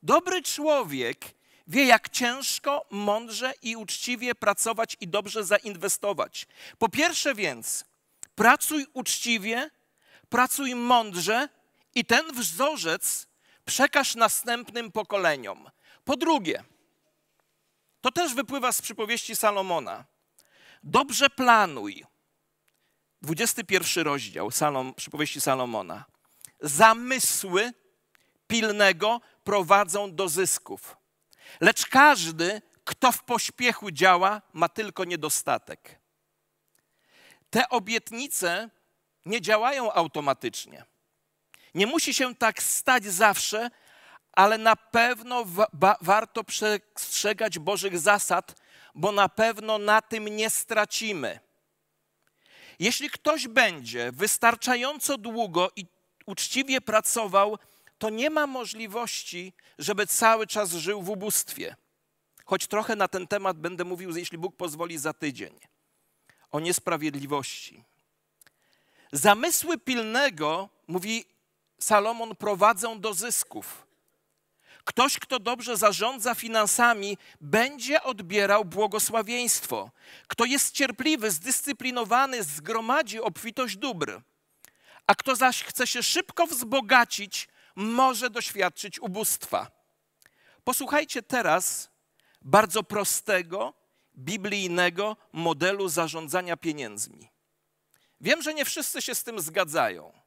Dobry 0.03 0.43
człowiek 0.43 1.25
wie, 1.67 1.85
jak 1.85 2.09
ciężko, 2.09 2.87
mądrze 2.91 3.55
i 3.63 3.77
uczciwie 3.77 4.35
pracować 4.35 4.97
i 5.01 5.09
dobrze 5.09 5.45
zainwestować. 5.45 6.47
Po 6.79 6.89
pierwsze 6.89 7.35
więc, 7.35 7.85
pracuj 8.35 8.87
uczciwie, 8.93 9.71
pracuj 10.29 10.75
mądrze 10.75 11.49
i 11.95 12.05
ten 12.05 12.33
wzorzec 12.33 13.27
przekaż 13.71 14.15
następnym 14.15 14.93
pokoleniom. 14.93 15.71
Po 16.05 16.17
drugie, 16.17 16.65
to 18.01 18.11
też 18.11 18.35
wypływa 18.35 18.73
z 18.73 18.83
przypowieści 18.83 19.37
Salomona. 19.37 20.05
Dobrze 20.83 21.31
planuj. 21.31 22.05
21 23.23 24.05
rozdział 24.05 24.51
Salom, 24.51 24.95
przypowieści 24.95 25.41
Salomona. 25.41 26.05
Zamysły 26.61 27.73
pilnego 28.47 29.21
prowadzą 29.45 30.15
do 30.15 30.29
zysków. 30.29 30.97
Lecz 31.61 31.87
każdy, 31.87 32.63
kto 32.85 33.13
w 33.13 33.23
pośpiechu 33.23 33.91
działa, 33.91 34.43
ma 34.53 34.69
tylko 34.69 35.05
niedostatek. 35.05 36.01
Te 37.51 37.69
obietnice 37.69 38.71
nie 39.27 39.41
działają 39.41 39.93
automatycznie. 39.93 40.85
Nie 41.75 41.87
musi 41.87 42.15
się 42.15 42.35
tak 42.35 42.63
stać 42.63 43.05
zawsze, 43.05 43.71
ale 44.33 44.59
na 44.59 44.77
pewno 44.77 45.45
wa 45.73 45.97
warto 46.01 46.45
przestrzegać 46.45 47.59
Bożych 47.59 47.99
zasad, 47.99 48.55
bo 48.95 49.13
na 49.13 49.29
pewno 49.29 49.79
na 49.79 50.03
tym 50.03 50.29
nie 50.29 50.51
stracimy. 50.51 51.41
Jeśli 52.79 53.11
ktoś 53.11 53.49
będzie 53.49 54.13
wystarczająco 54.13 55.19
długo 55.19 55.71
i 55.77 55.87
uczciwie 56.27 56.81
pracował, 56.81 57.59
to 57.99 58.11
nie 58.11 58.31
ma 58.31 58.47
możliwości, 58.47 59.53
żeby 59.79 60.07
cały 60.07 60.47
czas 60.47 60.73
żył 60.73 61.03
w 61.03 61.11
ubóstwie. 61.11 61.77
Choć 62.45 62.67
trochę 62.67 62.97
na 62.97 63.09
ten 63.09 63.27
temat 63.27 63.59
będę 63.59 63.85
mówił, 63.85 64.17
jeśli 64.17 64.39
Bóg 64.39 64.57
pozwoli, 64.57 64.99
za 64.99 65.13
tydzień. 65.13 65.61
O 66.51 66.61
niesprawiedliwości. 66.61 67.85
Zamysły 69.13 69.79
pilnego, 69.79 70.69
mówi 70.89 71.25
Salomon, 71.81 72.37
prowadzą 72.37 73.01
do 73.01 73.15
zysków. 73.15 73.87
Ktoś, 74.85 75.19
kto 75.19 75.39
dobrze 75.39 75.77
zarządza 75.77 76.35
finansami, 76.35 77.19
będzie 77.41 78.03
odbierał 78.03 78.65
błogosławieństwo. 78.65 79.91
Kto 80.29 80.45
jest 80.45 80.75
cierpliwy, 80.75 81.31
zdyscyplinowany, 81.31 82.43
zgromadzi 82.43 83.21
obfitość 83.21 83.77
dóbr. 83.77 84.21
A 85.07 85.15
kto 85.15 85.37
zaś 85.37 85.63
chce 85.65 85.87
się 85.87 86.03
szybko 86.03 86.47
wzbogacić, 86.47 87.49
może 87.77 88.31
doświadczyć 88.31 89.01
ubóstwa. 89.01 89.71
Posłuchajcie 90.65 91.23
teraz 91.23 91.91
bardzo 92.43 92.83
prostego, 92.83 93.75
biblijnego 94.19 95.17
modelu 95.33 95.89
zarządzania 95.89 96.57
pieniędzmi. 96.57 97.31
Wiem, 98.21 98.43
że 98.43 98.55
nie 98.55 98.65
wszyscy 98.65 99.03
się 99.03 99.15
z 99.15 99.25
tym 99.25 99.41
zgadzają, 99.41 100.20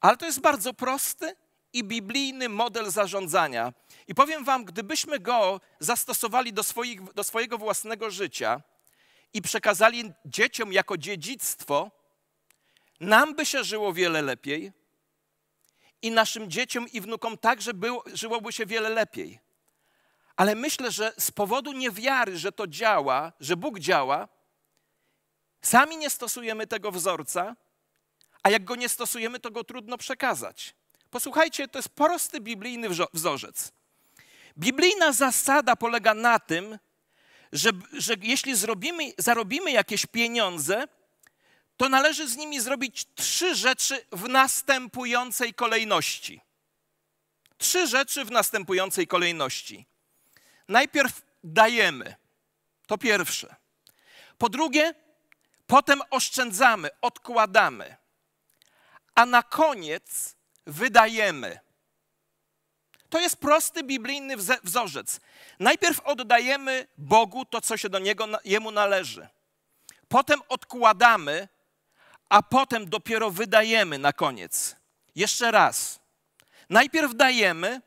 ale 0.00 0.16
to 0.16 0.26
jest 0.26 0.40
bardzo 0.40 0.74
prosty 0.74 1.36
i 1.72 1.84
biblijny 1.84 2.48
model 2.48 2.90
zarządzania. 2.90 3.72
I 4.06 4.14
powiem 4.14 4.44
Wam, 4.44 4.64
gdybyśmy 4.64 5.18
go 5.18 5.60
zastosowali 5.80 6.52
do, 6.52 6.62
swoich, 6.62 7.12
do 7.12 7.24
swojego 7.24 7.58
własnego 7.58 8.10
życia 8.10 8.62
i 9.32 9.42
przekazali 9.42 10.12
dzieciom 10.24 10.72
jako 10.72 10.96
dziedzictwo, 10.96 11.90
nam 13.00 13.34
by 13.34 13.46
się 13.46 13.64
żyło 13.64 13.92
wiele 13.92 14.22
lepiej, 14.22 14.72
i 16.02 16.10
naszym 16.10 16.50
dzieciom 16.50 16.86
i 16.92 17.00
wnukom 17.00 17.38
także 17.38 17.74
było, 17.74 18.04
żyłoby 18.14 18.52
się 18.52 18.66
wiele 18.66 18.88
lepiej. 18.88 19.40
Ale 20.36 20.54
myślę, 20.54 20.90
że 20.90 21.12
z 21.18 21.30
powodu 21.30 21.72
niewiary, 21.72 22.38
że 22.38 22.52
to 22.52 22.66
działa, 22.66 23.32
że 23.40 23.56
Bóg 23.56 23.78
działa, 23.78 24.28
sami 25.62 25.96
nie 25.96 26.10
stosujemy 26.10 26.66
tego 26.66 26.92
wzorca, 26.92 27.56
a 28.42 28.50
jak 28.50 28.64
go 28.64 28.76
nie 28.76 28.88
stosujemy, 28.88 29.40
to 29.40 29.50
go 29.50 29.64
trudno 29.64 29.98
przekazać. 29.98 30.74
Posłuchajcie, 31.10 31.68
to 31.68 31.78
jest 31.78 31.88
prosty 31.88 32.40
biblijny 32.40 32.88
wzorzec. 33.14 33.72
Biblijna 34.58 35.12
zasada 35.12 35.76
polega 35.76 36.14
na 36.14 36.38
tym, 36.38 36.78
że, 37.52 37.70
że 37.92 38.14
jeśli 38.22 38.56
zrobimy, 38.56 39.12
zarobimy 39.18 39.70
jakieś 39.70 40.06
pieniądze, 40.06 40.88
to 41.76 41.88
należy 41.88 42.28
z 42.28 42.36
nimi 42.36 42.60
zrobić 42.60 43.06
trzy 43.14 43.54
rzeczy 43.54 44.04
w 44.12 44.28
następującej 44.28 45.54
kolejności. 45.54 46.40
Trzy 47.58 47.86
rzeczy 47.86 48.24
w 48.24 48.30
następującej 48.30 49.06
kolejności. 49.06 49.86
Najpierw 50.68 51.22
dajemy. 51.44 52.14
To 52.86 52.98
pierwsze. 52.98 53.56
Po 54.38 54.48
drugie, 54.48 54.94
potem 55.66 56.00
oszczędzamy, 56.10 56.90
odkładamy. 57.00 57.96
A 59.18 59.26
na 59.26 59.42
koniec 59.42 60.36
wydajemy. 60.66 61.58
To 63.10 63.20
jest 63.20 63.36
prosty 63.36 63.82
biblijny 63.82 64.36
wzorzec. 64.62 65.20
Najpierw 65.58 66.00
oddajemy 66.00 66.86
Bogu 66.98 67.44
to, 67.44 67.60
co 67.60 67.76
się 67.76 67.88
do 67.88 67.98
niego, 67.98 68.26
jemu 68.44 68.70
należy. 68.70 69.28
Potem 70.08 70.40
odkładamy, 70.48 71.48
a 72.28 72.42
potem 72.42 72.90
dopiero 72.90 73.30
wydajemy 73.30 73.98
na 73.98 74.12
koniec. 74.12 74.76
Jeszcze 75.14 75.50
raz. 75.50 76.00
Najpierw 76.70 77.14
dajemy, 77.14 77.80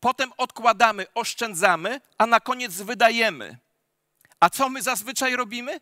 potem 0.00 0.32
odkładamy, 0.36 1.06
oszczędzamy, 1.14 2.00
a 2.18 2.26
na 2.26 2.40
koniec 2.40 2.72
wydajemy. 2.72 3.58
A 4.40 4.50
co 4.50 4.68
my 4.68 4.82
zazwyczaj 4.82 5.36
robimy? 5.36 5.80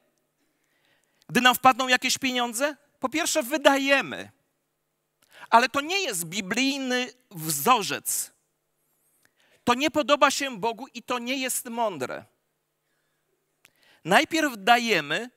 Gdy 1.29 1.41
nam 1.41 1.55
wpadną 1.55 1.89
jakieś 1.89 2.19
pieniądze? 2.19 2.77
Po 3.01 3.09
pierwsze, 3.09 3.43
wydajemy. 3.43 4.36
Ale 5.51 5.69
to 5.69 5.81
nie 5.81 6.01
jest 6.01 6.25
biblijny 6.25 7.13
wzorzec. 7.31 8.33
To 9.65 9.75
nie 9.75 9.91
podoba 9.91 10.31
się 10.31 10.59
Bogu 10.59 10.87
i 10.95 11.03
to 11.03 11.19
nie 11.19 11.37
jest 11.37 11.65
mądre. 11.65 12.25
Najpierw 14.05 14.53
dajemy, 14.57 15.31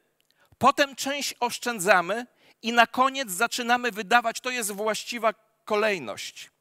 potem 0.58 0.96
część 0.96 1.36
oszczędzamy 1.40 2.26
i 2.62 2.74
na 2.74 2.88
koniec 2.88 3.32
zaczynamy 3.32 3.92
wydawać. 3.92 4.40
To 4.40 4.50
jest 4.50 4.72
właściwa 4.72 5.34
kolejność. 5.66 6.52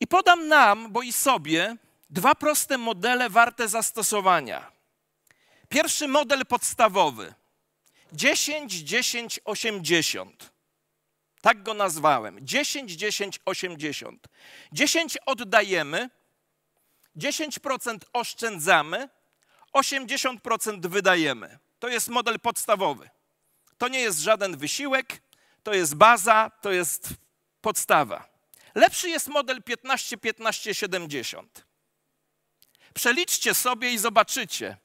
I 0.00 0.06
podam 0.06 0.48
nam, 0.48 0.92
bo 0.92 1.02
i 1.02 1.12
sobie, 1.12 1.76
dwa 2.10 2.34
proste 2.34 2.78
modele 2.78 3.30
warte 3.30 3.68
zastosowania. 3.68 4.72
Pierwszy 5.68 6.08
model 6.08 6.46
podstawowy 6.46 7.34
10, 8.12 8.72
10, 8.72 9.40
80. 9.44 10.52
Tak 11.40 11.62
go 11.62 11.74
nazwałem. 11.74 12.38
10, 12.42 12.92
10, 12.92 13.40
80. 13.44 14.28
10 14.72 15.18
oddajemy, 15.26 16.10
10% 17.16 17.98
oszczędzamy, 18.12 19.08
80% 19.74 20.86
wydajemy. 20.86 21.58
To 21.78 21.88
jest 21.88 22.08
model 22.08 22.40
podstawowy. 22.40 23.10
To 23.78 23.88
nie 23.88 24.00
jest 24.00 24.18
żaden 24.18 24.56
wysiłek, 24.56 25.22
to 25.62 25.74
jest 25.74 25.94
baza, 25.94 26.50
to 26.60 26.72
jest 26.72 27.08
podstawa. 27.60 28.28
Lepszy 28.74 29.08
jest 29.08 29.28
model 29.28 29.62
15, 29.62 30.16
15, 30.18 30.74
70. 30.74 31.64
Przeliczcie 32.94 33.54
sobie 33.54 33.92
i 33.92 33.98
zobaczycie, 33.98 34.76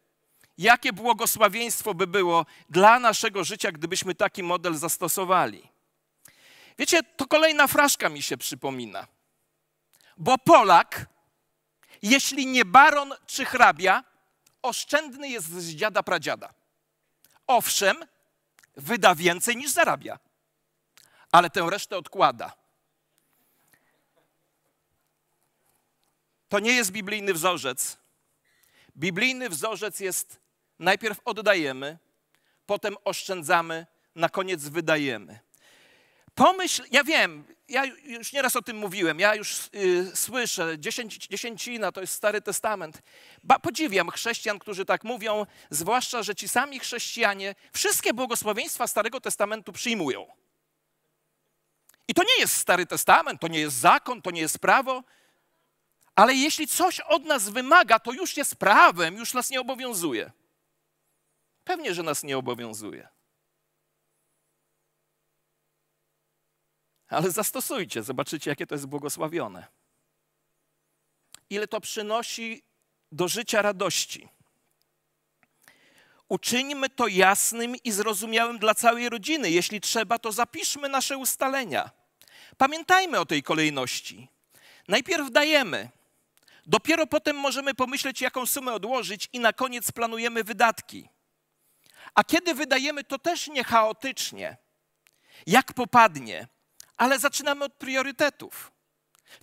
jakie 0.57 0.93
błogosławieństwo 0.93 1.93
by 1.93 2.07
było 2.07 2.45
dla 2.69 2.99
naszego 2.99 3.43
życia, 3.43 3.71
gdybyśmy 3.71 4.15
taki 4.15 4.43
model 4.43 4.75
zastosowali. 4.75 5.74
Wiecie, 6.77 7.03
to 7.03 7.27
kolejna 7.27 7.67
fraszka 7.67 8.09
mi 8.09 8.21
się 8.21 8.37
przypomina. 8.37 9.07
Bo 10.17 10.37
Polak, 10.37 11.05
jeśli 12.01 12.47
nie 12.47 12.65
baron 12.65 13.13
czy 13.25 13.45
hrabia, 13.45 14.03
oszczędny 14.61 15.29
jest 15.29 15.49
z 15.51 15.69
dziada 15.69 16.03
pradziada. 16.03 16.53
Owszem, 17.47 18.05
wyda 18.75 19.15
więcej 19.15 19.57
niż 19.57 19.71
zarabia, 19.71 20.19
ale 21.31 21.49
tę 21.49 21.67
resztę 21.69 21.97
odkłada. 21.97 22.53
To 26.49 26.59
nie 26.59 26.71
jest 26.71 26.91
biblijny 26.91 27.33
wzorzec. 27.33 27.97
Biblijny 28.97 29.49
wzorzec 29.49 29.99
jest 29.99 30.39
najpierw 30.79 31.19
oddajemy, 31.25 31.97
potem 32.65 32.95
oszczędzamy, 33.03 33.87
na 34.15 34.29
koniec 34.29 34.63
wydajemy. 34.63 35.44
Pomyśl, 36.35 36.83
ja 36.91 37.03
wiem, 37.03 37.43
ja 37.69 37.85
już 38.03 38.33
nieraz 38.33 38.55
o 38.55 38.61
tym 38.61 38.77
mówiłem, 38.77 39.19
ja 39.19 39.35
już 39.35 39.69
y, 39.75 40.11
słyszę, 40.15 40.79
dziesięci, 40.79 41.19
dziesięcina 41.29 41.91
to 41.91 42.01
jest 42.01 42.13
Stary 42.13 42.41
Testament. 42.41 43.01
Ba, 43.43 43.59
podziwiam 43.59 44.09
chrześcijan, 44.09 44.59
którzy 44.59 44.85
tak 44.85 45.03
mówią, 45.03 45.45
zwłaszcza, 45.69 46.23
że 46.23 46.35
ci 46.35 46.47
sami 46.47 46.79
chrześcijanie 46.79 47.55
wszystkie 47.73 48.13
błogosławieństwa 48.13 48.87
Starego 48.87 49.21
Testamentu 49.21 49.71
przyjmują. 49.71 50.25
I 52.07 52.13
to 52.13 52.23
nie 52.23 52.39
jest 52.39 52.57
Stary 52.57 52.85
Testament, 52.85 53.41
to 53.41 53.47
nie 53.47 53.59
jest 53.59 53.75
zakon, 53.75 54.21
to 54.21 54.31
nie 54.31 54.41
jest 54.41 54.59
prawo, 54.59 55.03
ale 56.15 56.33
jeśli 56.33 56.67
coś 56.67 56.99
od 56.99 57.25
nas 57.25 57.49
wymaga, 57.49 57.99
to 57.99 58.11
już 58.11 58.37
jest 58.37 58.55
prawem, 58.55 59.15
już 59.15 59.33
nas 59.33 59.49
nie 59.49 59.61
obowiązuje. 59.61 60.31
Pewnie, 61.63 61.93
że 61.93 62.03
nas 62.03 62.23
nie 62.23 62.37
obowiązuje. 62.37 63.14
Ale 67.15 67.31
zastosujcie, 67.31 68.03
zobaczycie, 68.03 68.49
jakie 68.49 68.67
to 68.67 68.75
jest 68.75 68.85
błogosławione. 68.85 69.67
Ile 71.49 71.67
to 71.67 71.81
przynosi 71.81 72.63
do 73.11 73.27
życia 73.27 73.61
radości. 73.61 74.29
Uczyńmy 76.29 76.89
to 76.89 77.07
jasnym 77.07 77.75
i 77.83 77.91
zrozumiałym 77.91 78.59
dla 78.59 78.75
całej 78.75 79.09
rodziny. 79.09 79.51
Jeśli 79.51 79.81
trzeba, 79.81 80.19
to 80.19 80.31
zapiszmy 80.31 80.89
nasze 80.89 81.17
ustalenia. 81.17 81.91
Pamiętajmy 82.57 83.19
o 83.19 83.25
tej 83.25 83.43
kolejności. 83.43 84.27
Najpierw 84.87 85.31
dajemy, 85.31 85.89
dopiero 86.65 87.07
potem 87.07 87.35
możemy 87.35 87.73
pomyśleć, 87.73 88.21
jaką 88.21 88.45
sumę 88.45 88.73
odłożyć, 88.73 89.29
i 89.33 89.39
na 89.39 89.53
koniec 89.53 89.91
planujemy 89.91 90.43
wydatki. 90.43 91.09
A 92.15 92.23
kiedy 92.23 92.53
wydajemy, 92.53 93.03
to 93.03 93.19
też 93.19 93.47
nie 93.47 93.63
chaotycznie, 93.63 94.57
jak 95.47 95.73
popadnie, 95.73 96.47
ale 96.97 97.19
zaczynamy 97.19 97.65
od 97.65 97.73
priorytetów. 97.73 98.71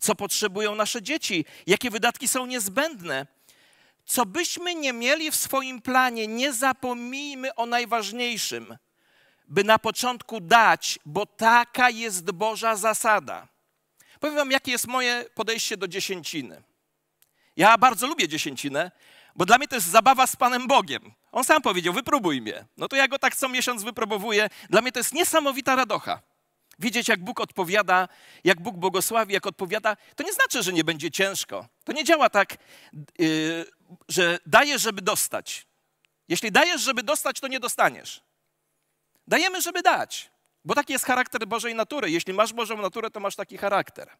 Co 0.01 0.15
potrzebują 0.15 0.75
nasze 0.75 1.03
dzieci, 1.03 1.45
jakie 1.67 1.91
wydatki 1.91 2.29
są 2.29 2.47
niezbędne. 2.47 3.27
Co 4.05 4.27
byśmy 4.27 4.75
nie 4.75 4.93
mieli 4.93 5.31
w 5.31 5.37
swoim 5.37 5.83
planie, 5.83 6.27
nie 6.27 6.53
zapomnijmy 6.53 7.55
o 7.55 7.67
najważniejszym, 7.67 8.77
by 9.49 9.65
na 9.65 9.79
początku 9.79 10.41
dać, 10.41 10.99
bo 11.07 11.27
taka 11.27 11.91
jest 11.91 12.31
Boża 12.31 12.77
zasada. 12.77 13.49
Powiem 14.21 14.37
Wam, 14.37 14.51
jakie 14.51 14.73
jest 14.73 14.87
moje 14.87 15.25
podejście 15.35 15.77
do 15.77 15.89
dziesięciny. 15.89 16.63
Ja 17.57 17.79
bardzo 17.79 18.07
lubię 18.07 18.29
dziesięcinę, 18.29 18.91
bo 19.37 19.45
dla 19.45 19.59
mnie 19.59 19.69
to 19.69 19.75
jest 19.75 19.87
zabawa 19.87 20.27
z 20.27 20.37
Panem 20.37 20.67
Bogiem. 20.67 21.13
On 21.33 21.45
sam 21.45 21.63
powiedział: 21.63 21.95
Wypróbuj 21.95 22.41
mnie. 22.41 22.65
No 22.77 22.89
to 22.89 22.97
ja 22.97 23.09
go 23.09 23.19
tak 23.19 23.37
co 23.37 23.49
miesiąc 23.49 23.83
wypróbowuję. 23.83 24.51
Dla 24.71 24.83
mnie 24.83 24.93
to 24.93 25.01
jest 25.01 25.15
niesamowita 25.15 25.77
radocha. 25.77 26.23
Widzieć, 26.83 27.09
jak 27.09 27.25
Bóg 27.25 27.41
odpowiada, 27.41 28.09
jak 28.45 28.61
Bóg 28.61 28.77
błogosławi, 28.77 29.35
jak 29.35 29.47
odpowiada, 29.47 29.97
to 30.17 30.23
nie 30.23 30.33
znaczy, 30.33 30.63
że 30.63 30.73
nie 30.73 30.85
będzie 30.85 31.11
ciężko. 31.11 31.69
To 31.85 31.93
nie 31.93 32.05
działa 32.05 32.31
tak, 32.31 32.57
yy, 33.19 33.67
że 34.09 34.39
dajesz, 34.47 34.83
żeby 34.83 35.03
dostać. 35.03 35.67
Jeśli 36.29 36.53
dajesz, 36.53 36.83
żeby 36.83 37.03
dostać, 37.03 37.41
to 37.41 37.49
nie 37.49 37.61
dostaniesz. 37.61 38.21
Dajemy, 39.27 39.63
żeby 39.63 39.83
dać, 39.83 40.31
bo 40.65 40.75
taki 40.75 40.93
jest 40.93 41.05
charakter 41.05 41.47
Bożej 41.47 41.75
natury. 41.75 42.11
Jeśli 42.11 42.33
masz 42.33 42.53
Bożą 42.53 42.77
naturę, 42.77 43.11
to 43.11 43.21
masz 43.21 43.37
taki 43.37 43.59
charakter. 43.59 44.11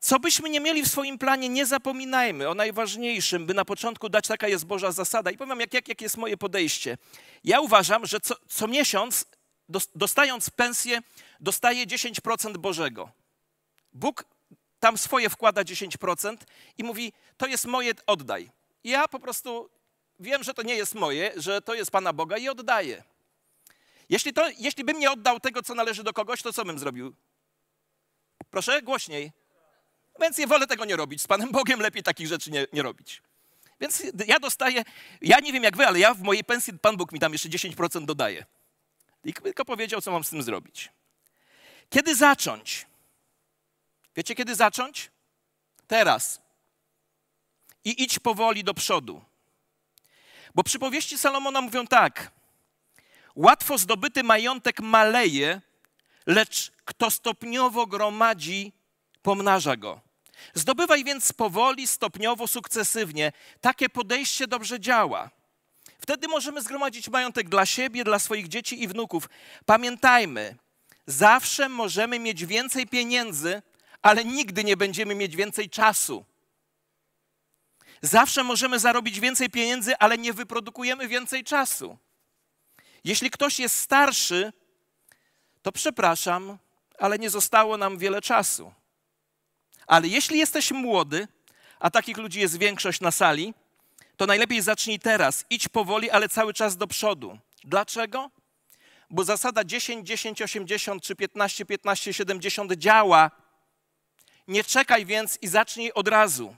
Co 0.00 0.20
byśmy 0.20 0.50
nie 0.50 0.60
mieli 0.60 0.82
w 0.82 0.88
swoim 0.88 1.18
planie, 1.18 1.48
nie 1.48 1.66
zapominajmy 1.66 2.48
o 2.48 2.54
najważniejszym, 2.54 3.46
by 3.46 3.54
na 3.54 3.64
początku 3.64 4.08
dać, 4.08 4.26
taka 4.26 4.48
jest 4.48 4.64
Boża 4.66 4.92
zasada. 4.92 5.30
I 5.30 5.36
powiem, 5.36 5.60
jak, 5.60 5.74
jak, 5.74 5.88
jak 5.88 6.00
jest 6.00 6.16
moje 6.16 6.36
podejście. 6.36 6.98
Ja 7.44 7.60
uważam, 7.60 8.06
że 8.06 8.20
co, 8.20 8.34
co 8.48 8.68
miesiąc 8.68 9.26
dostając 9.94 10.50
pensję, 10.50 11.02
dostaje 11.40 11.86
10% 11.86 12.56
Bożego. 12.56 13.10
Bóg 13.92 14.24
tam 14.80 14.98
swoje 14.98 15.30
wkłada 15.30 15.62
10% 15.62 16.36
i 16.78 16.84
mówi: 16.84 17.12
To 17.36 17.46
jest 17.46 17.64
moje, 17.64 17.92
oddaj. 18.06 18.50
Ja 18.84 19.08
po 19.08 19.20
prostu 19.20 19.70
wiem, 20.20 20.44
że 20.44 20.54
to 20.54 20.62
nie 20.62 20.74
jest 20.74 20.94
moje, 20.94 21.32
że 21.36 21.62
to 21.62 21.74
jest 21.74 21.90
Pana 21.90 22.12
Boga 22.12 22.36
i 22.36 22.48
oddaję. 22.48 23.04
Jeśli, 24.08 24.32
to, 24.32 24.48
jeśli 24.58 24.84
bym 24.84 24.98
nie 24.98 25.10
oddał 25.10 25.40
tego, 25.40 25.62
co 25.62 25.74
należy 25.74 26.02
do 26.02 26.12
kogoś, 26.12 26.42
to 26.42 26.52
co 26.52 26.64
bym 26.64 26.78
zrobił? 26.78 27.14
Proszę, 28.50 28.82
głośniej. 28.82 29.32
Więc 30.20 30.38
ja 30.38 30.46
wolę 30.46 30.66
tego 30.66 30.84
nie 30.84 30.96
robić. 30.96 31.22
Z 31.22 31.26
Panem 31.26 31.52
Bogiem 31.52 31.80
lepiej 31.80 32.02
takich 32.02 32.26
rzeczy 32.26 32.50
nie, 32.50 32.66
nie 32.72 32.82
robić. 32.82 33.22
Więc 33.80 34.02
ja 34.26 34.40
dostaję, 34.40 34.84
ja 35.20 35.40
nie 35.40 35.52
wiem 35.52 35.62
jak 35.62 35.76
wy, 35.76 35.86
ale 35.86 35.98
ja 35.98 36.14
w 36.14 36.22
mojej 36.22 36.44
pensji 36.44 36.78
Pan 36.78 36.96
Bóg 36.96 37.12
mi 37.12 37.20
tam 37.20 37.32
jeszcze 37.32 37.48
10% 37.48 38.04
dodaje. 38.04 38.44
I 39.26 39.34
tylko 39.34 39.64
powiedział, 39.64 40.00
co 40.00 40.10
mam 40.10 40.24
z 40.24 40.30
tym 40.30 40.42
zrobić. 40.42 40.90
Kiedy 41.90 42.14
zacząć? 42.14 42.86
Wiecie, 44.16 44.34
kiedy 44.34 44.54
zacząć? 44.54 45.10
Teraz. 45.86 46.40
i 47.84 48.02
idź 48.02 48.18
powoli 48.18 48.64
do 48.64 48.74
przodu. 48.74 49.24
Bo 50.54 50.62
przypowieści 50.62 51.18
Salomona 51.18 51.60
mówią 51.60 51.86
tak: 51.86 52.30
Łatwo 53.34 53.78
zdobyty 53.78 54.22
majątek 54.22 54.80
maleje, 54.80 55.60
lecz 56.26 56.72
kto 56.84 57.10
stopniowo 57.10 57.86
gromadzi, 57.86 58.72
pomnaża 59.22 59.76
go. 59.76 60.00
Zdobywaj 60.54 61.04
więc 61.04 61.32
powoli, 61.32 61.86
stopniowo, 61.86 62.46
sukcesywnie. 62.46 63.32
Takie 63.60 63.88
podejście 63.88 64.46
dobrze 64.46 64.80
działa. 64.80 65.30
Wtedy 66.06 66.28
możemy 66.28 66.62
zgromadzić 66.62 67.08
majątek 67.08 67.48
dla 67.48 67.66
siebie, 67.66 68.04
dla 68.04 68.18
swoich 68.18 68.48
dzieci 68.48 68.82
i 68.82 68.88
wnuków. 68.88 69.28
Pamiętajmy, 69.64 70.56
zawsze 71.06 71.68
możemy 71.68 72.18
mieć 72.18 72.46
więcej 72.46 72.86
pieniędzy, 72.86 73.62
ale 74.02 74.24
nigdy 74.24 74.64
nie 74.64 74.76
będziemy 74.76 75.14
mieć 75.14 75.36
więcej 75.36 75.70
czasu. 75.70 76.24
Zawsze 78.02 78.42
możemy 78.44 78.78
zarobić 78.78 79.20
więcej 79.20 79.50
pieniędzy, 79.50 79.96
ale 79.96 80.18
nie 80.18 80.32
wyprodukujemy 80.32 81.08
więcej 81.08 81.44
czasu. 81.44 81.98
Jeśli 83.04 83.30
ktoś 83.30 83.58
jest 83.58 83.78
starszy, 83.78 84.52
to 85.62 85.72
przepraszam, 85.72 86.58
ale 86.98 87.18
nie 87.18 87.30
zostało 87.30 87.76
nam 87.76 87.98
wiele 87.98 88.22
czasu. 88.22 88.72
Ale 89.86 90.08
jeśli 90.08 90.38
jesteś 90.38 90.70
młody, 90.70 91.28
a 91.78 91.90
takich 91.90 92.16
ludzi 92.16 92.40
jest 92.40 92.58
większość 92.58 93.00
na 93.00 93.10
sali, 93.10 93.54
to 94.16 94.26
najlepiej 94.26 94.62
zacznij 94.62 94.98
teraz. 94.98 95.44
Idź 95.50 95.68
powoli, 95.68 96.10
ale 96.10 96.28
cały 96.28 96.54
czas 96.54 96.76
do 96.76 96.86
przodu. 96.86 97.38
Dlaczego? 97.64 98.30
Bo 99.10 99.24
zasada 99.24 99.64
10, 99.64 100.08
10, 100.08 100.42
80 100.42 101.02
czy 101.02 101.16
15, 101.16 101.64
15, 101.64 102.12
70 102.12 102.72
działa. 102.72 103.30
Nie 104.48 104.64
czekaj 104.64 105.06
więc 105.06 105.38
i 105.42 105.48
zacznij 105.48 105.92
od 105.92 106.08
razu. 106.08 106.56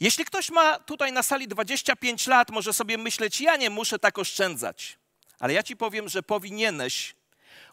Jeśli 0.00 0.24
ktoś 0.24 0.50
ma 0.50 0.78
tutaj 0.78 1.12
na 1.12 1.22
sali 1.22 1.48
25 1.48 2.26
lat, 2.26 2.50
może 2.50 2.72
sobie 2.72 2.98
myśleć, 2.98 3.40
ja 3.40 3.56
nie 3.56 3.70
muszę 3.70 3.98
tak 3.98 4.18
oszczędzać. 4.18 4.98
Ale 5.38 5.52
ja 5.52 5.62
ci 5.62 5.76
powiem, 5.76 6.08
że 6.08 6.22
powinieneś, 6.22 7.14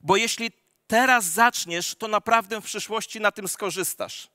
bo 0.01 0.15
jeśli 0.15 0.51
teraz 0.87 1.25
zaczniesz, 1.25 1.95
to 1.95 2.07
naprawdę 2.07 2.61
w 2.61 2.65
przyszłości 2.65 3.19
na 3.19 3.31
tym 3.31 3.47
skorzystasz. 3.47 4.27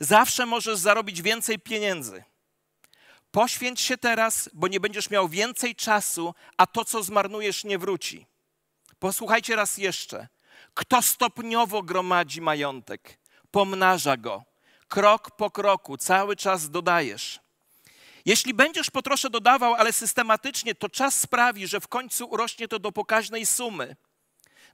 Zawsze 0.00 0.46
możesz 0.46 0.78
zarobić 0.78 1.22
więcej 1.22 1.58
pieniędzy. 1.58 2.22
Poświęć 3.30 3.80
się 3.80 3.98
teraz, 3.98 4.50
bo 4.52 4.68
nie 4.68 4.80
będziesz 4.80 5.10
miał 5.10 5.28
więcej 5.28 5.74
czasu, 5.74 6.34
a 6.56 6.66
to, 6.66 6.84
co 6.84 7.02
zmarnujesz, 7.02 7.64
nie 7.64 7.78
wróci. 7.78 8.26
Posłuchajcie 8.98 9.56
raz 9.56 9.78
jeszcze. 9.78 10.28
Kto 10.74 11.02
stopniowo 11.02 11.82
gromadzi 11.82 12.40
majątek, 12.40 13.18
pomnaża 13.50 14.16
go. 14.16 14.44
Krok 14.88 15.30
po 15.30 15.50
kroku, 15.50 15.96
cały 15.96 16.36
czas 16.36 16.70
dodajesz. 16.70 17.40
Jeśli 18.24 18.54
będziesz 18.54 18.90
po 18.90 19.02
trosze 19.02 19.30
dodawał, 19.30 19.74
ale 19.74 19.92
systematycznie, 19.92 20.74
to 20.74 20.88
czas 20.88 21.20
sprawi, 21.20 21.66
że 21.66 21.80
w 21.80 21.88
końcu 21.88 22.26
urośnie 22.26 22.68
to 22.68 22.78
do 22.78 22.92
pokaźnej 22.92 23.46
sumy. 23.46 23.96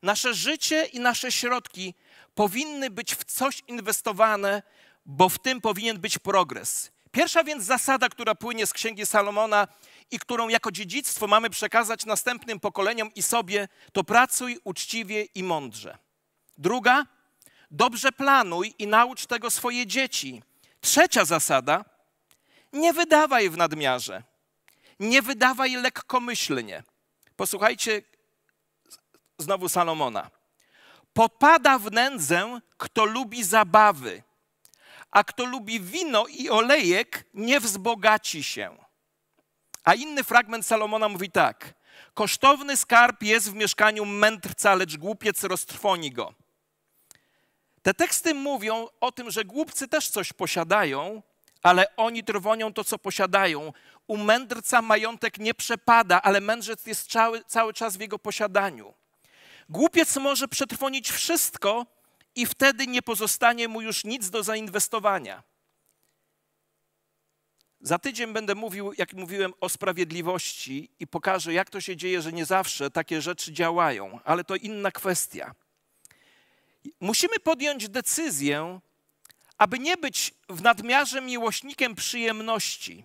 Nasze 0.03 0.35
życie 0.35 0.85
i 0.85 1.01
nasze 1.01 1.33
środki 1.33 1.95
powinny 2.35 2.91
być 2.91 3.15
w 3.15 3.25
coś 3.25 3.63
inwestowane, 3.69 4.63
bo 5.07 5.29
w 5.29 5.39
tym 5.39 5.61
powinien 5.61 6.01
być 6.01 6.19
progres. 6.19 6.94
Pierwsza 7.15 7.45
więc 7.45 7.65
zasada, 7.65 8.09
która 8.09 8.35
płynie 8.35 8.67
z 8.67 8.73
księgi 8.73 9.07
Salomona 9.07 9.69
i 10.11 10.19
którą 10.19 10.49
jako 10.49 10.71
dziedzictwo 10.73 11.27
mamy 11.27 11.51
przekazać 11.51 12.05
następnym 12.05 12.61
pokoleniom 12.61 13.15
i 13.15 13.23
sobie, 13.23 13.69
to 13.93 14.05
pracuj 14.05 14.59
uczciwie 14.65 15.23
i 15.23 15.43
mądrze. 15.43 15.99
Druga, 16.59 17.07
dobrze 17.71 18.13
planuj 18.13 18.75
i 18.79 18.87
naucz 18.87 19.27
tego 19.27 19.51
swoje 19.51 19.87
dzieci. 19.87 20.43
Trzecia 20.81 21.25
zasada, 21.25 21.85
nie 22.73 22.93
wydawaj 22.93 23.51
w 23.51 23.57
nadmiarze. 23.57 24.23
Nie 25.01 25.23
wydawaj 25.23 25.77
lekkomyślnie. 25.77 26.83
Posłuchajcie 27.37 28.03
znowu 29.39 29.69
Salomona. 29.69 30.31
Popada 31.13 31.79
w 31.79 31.93
nędzę, 31.93 32.61
kto 32.77 33.05
lubi 33.05 33.45
zabawy, 33.45 34.23
a 35.15 35.25
kto 35.25 35.45
lubi 35.45 35.81
wino 35.81 36.27
i 36.27 36.51
olejek, 36.51 37.25
nie 37.35 37.61
wzbogaci 37.61 38.43
się. 38.43 38.77
A 39.85 39.95
inny 39.95 40.25
fragment 40.25 40.67
Salomona 40.67 41.09
mówi 41.09 41.31
tak. 41.31 41.75
Kosztowny 42.15 42.77
skarb 42.77 43.23
jest 43.23 43.51
w 43.51 43.55
mieszkaniu 43.55 44.05
mędrca, 44.05 44.75
lecz 44.75 44.97
głupiec 44.97 45.45
roztrwoni 45.45 46.11
go. 46.11 46.35
Te 47.83 47.95
teksty 47.95 48.35
mówią 48.35 48.89
o 49.01 49.13
tym, 49.13 49.31
że 49.31 49.45
głupcy 49.45 49.89
też 49.89 50.09
coś 50.09 50.33
posiadają, 50.33 51.23
ale 51.63 51.97
oni 51.97 52.25
trwonią 52.25 52.73
to, 52.73 52.85
co 52.85 52.99
posiadają. 52.99 53.73
U 54.07 54.17
mędrca 54.17 54.83
majątek 54.83 55.39
nie 55.39 55.55
przepada, 55.55 56.23
ale 56.23 56.41
mędrzec 56.41 56.87
jest 56.87 57.11
cały, 57.11 57.45
cały 57.45 57.73
czas 57.73 57.97
w 57.97 58.01
jego 58.01 58.19
posiadaniu. 58.19 58.95
Głupiec 59.69 60.17
może 60.17 60.49
przetrwonić 60.49 61.11
wszystko 61.11 61.87
i 62.35 62.47
wtedy 62.47 62.87
nie 62.87 63.03
pozostanie 63.03 63.69
mu 63.69 63.81
już 63.81 64.05
nic 64.05 64.31
do 64.31 64.43
zainwestowania. 64.43 65.43
Za 67.81 67.99
tydzień 67.99 68.33
będę 68.33 68.55
mówił, 68.55 68.93
jak 68.99 69.13
mówiłem, 69.13 69.53
o 69.61 69.69
sprawiedliwości 69.69 70.91
i 71.01 71.07
pokażę, 71.07 71.53
jak 71.53 71.71
to 71.71 71.81
się 71.81 71.97
dzieje, 71.97 72.23
że 72.23 72.33
nie 72.33 72.45
zawsze 72.45 72.91
takie 72.91 73.23
rzeczy 73.23 73.53
działają, 73.53 74.21
ale 74.25 74.45
to 74.45 74.57
inna 74.57 74.91
kwestia. 74.91 75.55
Musimy 77.01 77.39
podjąć 77.39 77.89
decyzję, 77.89 78.81
aby 79.59 79.79
nie 79.79 79.97
być 79.97 80.35
w 80.49 80.63
nadmiarze 80.63 81.21
miłośnikiem 81.21 81.95
przyjemności. 81.95 83.05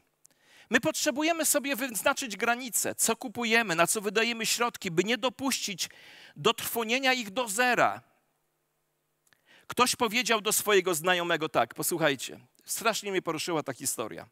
My 0.69 0.79
potrzebujemy 0.79 1.45
sobie 1.45 1.75
wyznaczyć 1.75 2.37
granice, 2.37 2.95
co 2.95 3.15
kupujemy, 3.15 3.75
na 3.75 3.87
co 3.87 4.01
wydajemy 4.01 4.45
środki, 4.45 4.91
by 4.91 5.03
nie 5.03 5.17
dopuścić 5.17 5.89
do 6.35 6.53
trwonienia 6.53 7.13
ich 7.13 7.29
do 7.29 7.47
zera. 7.47 8.08
Ktoś 9.69 9.95
powiedział 9.95 10.41
do 10.41 10.53
swojego 10.53 10.95
znajomego 10.95 11.49
tak, 11.49 11.73
posłuchajcie, 11.73 12.39
strasznie 12.65 13.11
mnie 13.11 13.21
poruszyła 13.21 13.63
ta 13.63 13.73
historia. 13.73 14.29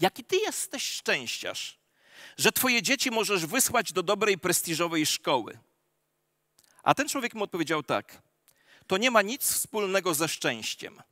Jaki 0.00 0.24
ty 0.24 0.36
jesteś 0.36 0.82
szczęściarz, 0.82 1.78
że 2.38 2.52
twoje 2.52 2.82
dzieci 2.82 3.10
możesz 3.10 3.46
wysłać 3.46 3.92
do 3.92 4.02
dobrej, 4.02 4.38
prestiżowej 4.38 5.06
szkoły. 5.06 5.58
A 6.82 6.94
ten 6.94 7.08
człowiek 7.08 7.34
mu 7.34 7.44
odpowiedział 7.44 7.82
tak: 7.82 8.22
To 8.86 8.96
nie 8.96 9.10
ma 9.10 9.22
nic 9.22 9.52
wspólnego 9.52 10.14
ze 10.14 10.28
szczęściem, 10.28 11.02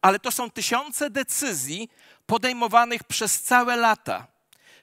ale 0.00 0.18
to 0.18 0.32
są 0.32 0.50
tysiące 0.50 1.10
decyzji 1.10 1.88
podejmowanych 2.26 3.04
przez 3.04 3.42
całe 3.42 3.76
lata, 3.76 4.26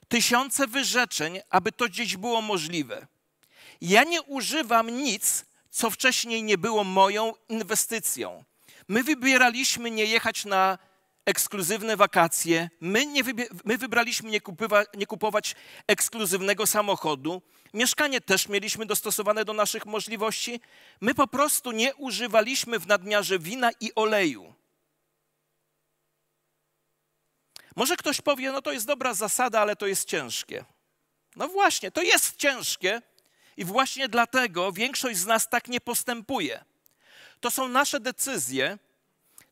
tysiące 0.08 0.66
wyrzeczeń, 0.66 1.40
aby 1.50 1.72
to 1.72 1.84
gdzieś 1.84 2.16
było 2.16 2.42
możliwe. 2.42 3.06
Ja 3.80 4.04
nie 4.04 4.22
używam 4.22 4.90
nic, 4.90 5.44
co 5.74 5.90
wcześniej 5.90 6.42
nie 6.42 6.58
było 6.58 6.84
moją 6.84 7.32
inwestycją. 7.48 8.44
My 8.88 9.04
wybieraliśmy 9.04 9.90
nie 9.90 10.04
jechać 10.04 10.44
na 10.44 10.78
ekskluzywne 11.24 11.96
wakacje, 11.96 12.70
my, 12.80 13.06
nie 13.06 13.22
my 13.64 13.78
wybraliśmy 13.78 14.30
nie, 14.30 14.40
kupywa, 14.40 14.84
nie 14.96 15.06
kupować 15.06 15.54
ekskluzywnego 15.86 16.66
samochodu, 16.66 17.42
mieszkanie 17.74 18.20
też 18.20 18.48
mieliśmy 18.48 18.86
dostosowane 18.86 19.44
do 19.44 19.52
naszych 19.52 19.86
możliwości. 19.86 20.60
My 21.00 21.14
po 21.14 21.26
prostu 21.26 21.72
nie 21.72 21.94
używaliśmy 21.94 22.78
w 22.78 22.86
nadmiarze 22.86 23.38
wina 23.38 23.70
i 23.80 23.94
oleju. 23.94 24.54
Może 27.76 27.96
ktoś 27.96 28.20
powie, 28.20 28.52
no 28.52 28.62
to 28.62 28.72
jest 28.72 28.86
dobra 28.86 29.14
zasada, 29.14 29.60
ale 29.60 29.76
to 29.76 29.86
jest 29.86 30.08
ciężkie. 30.08 30.64
No 31.36 31.48
właśnie, 31.48 31.90
to 31.90 32.02
jest 32.02 32.36
ciężkie, 32.36 33.02
i 33.56 33.64
właśnie 33.64 34.08
dlatego 34.08 34.72
większość 34.72 35.18
z 35.18 35.26
nas 35.26 35.48
tak 35.48 35.68
nie 35.68 35.80
postępuje. 35.80 36.64
To 37.40 37.50
są 37.50 37.68
nasze 37.68 38.00
decyzje, 38.00 38.78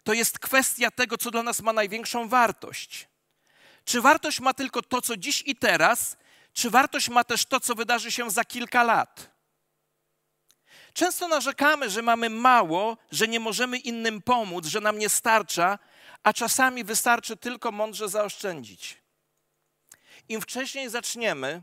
to 0.04 0.12
jest 0.12 0.38
kwestia 0.38 0.90
tego, 0.90 1.18
co 1.18 1.30
dla 1.30 1.42
nas 1.42 1.60
ma 1.60 1.72
największą 1.72 2.28
wartość. 2.28 3.08
Czy 3.84 4.00
wartość 4.00 4.40
ma 4.40 4.54
tylko 4.54 4.82
to, 4.82 5.02
co 5.02 5.16
dziś 5.16 5.42
i 5.46 5.56
teraz, 5.56 6.16
czy 6.52 6.70
wartość 6.70 7.08
ma 7.08 7.24
też 7.24 7.46
to, 7.46 7.60
co 7.60 7.74
wydarzy 7.74 8.10
się 8.10 8.30
za 8.30 8.44
kilka 8.44 8.82
lat? 8.82 9.32
Często 10.92 11.28
narzekamy, 11.28 11.90
że 11.90 12.02
mamy 12.02 12.30
mało, 12.30 12.96
że 13.12 13.28
nie 13.28 13.40
możemy 13.40 13.78
innym 13.78 14.22
pomóc, 14.22 14.66
że 14.66 14.80
nam 14.80 14.98
nie 14.98 15.08
starcza, 15.08 15.78
a 16.22 16.32
czasami 16.32 16.84
wystarczy 16.84 17.36
tylko 17.36 17.72
mądrze 17.72 18.08
zaoszczędzić. 18.08 19.02
Im 20.28 20.40
wcześniej 20.40 20.88
zaczniemy, 20.88 21.62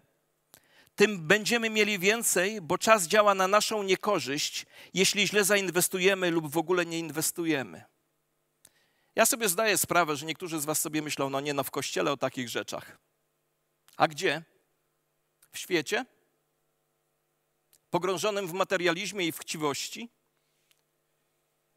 tym 0.99 1.27
będziemy 1.27 1.69
mieli 1.69 1.99
więcej, 1.99 2.62
bo 2.62 2.77
czas 2.77 3.07
działa 3.07 3.35
na 3.35 3.47
naszą 3.47 3.83
niekorzyść, 3.83 4.65
jeśli 4.93 5.27
źle 5.27 5.43
zainwestujemy 5.43 6.31
lub 6.31 6.51
w 6.51 6.57
ogóle 6.57 6.85
nie 6.85 6.99
inwestujemy. 6.99 7.83
Ja 9.15 9.25
sobie 9.25 9.49
zdaję 9.49 9.77
sprawę, 9.77 10.15
że 10.15 10.25
niektórzy 10.25 10.59
z 10.59 10.65
Was 10.65 10.81
sobie 10.81 11.01
myślą, 11.01 11.29
no 11.29 11.39
nie, 11.39 11.53
no 11.53 11.63
w 11.63 11.71
kościele 11.71 12.12
o 12.12 12.17
takich 12.17 12.49
rzeczach. 12.49 12.97
A 13.97 14.07
gdzie? 14.07 14.43
W 15.51 15.57
świecie? 15.57 16.05
Pogrążonym 17.89 18.47
w 18.47 18.53
materializmie 18.53 19.27
i 19.27 19.31
w 19.31 19.39
chciwości? 19.39 20.09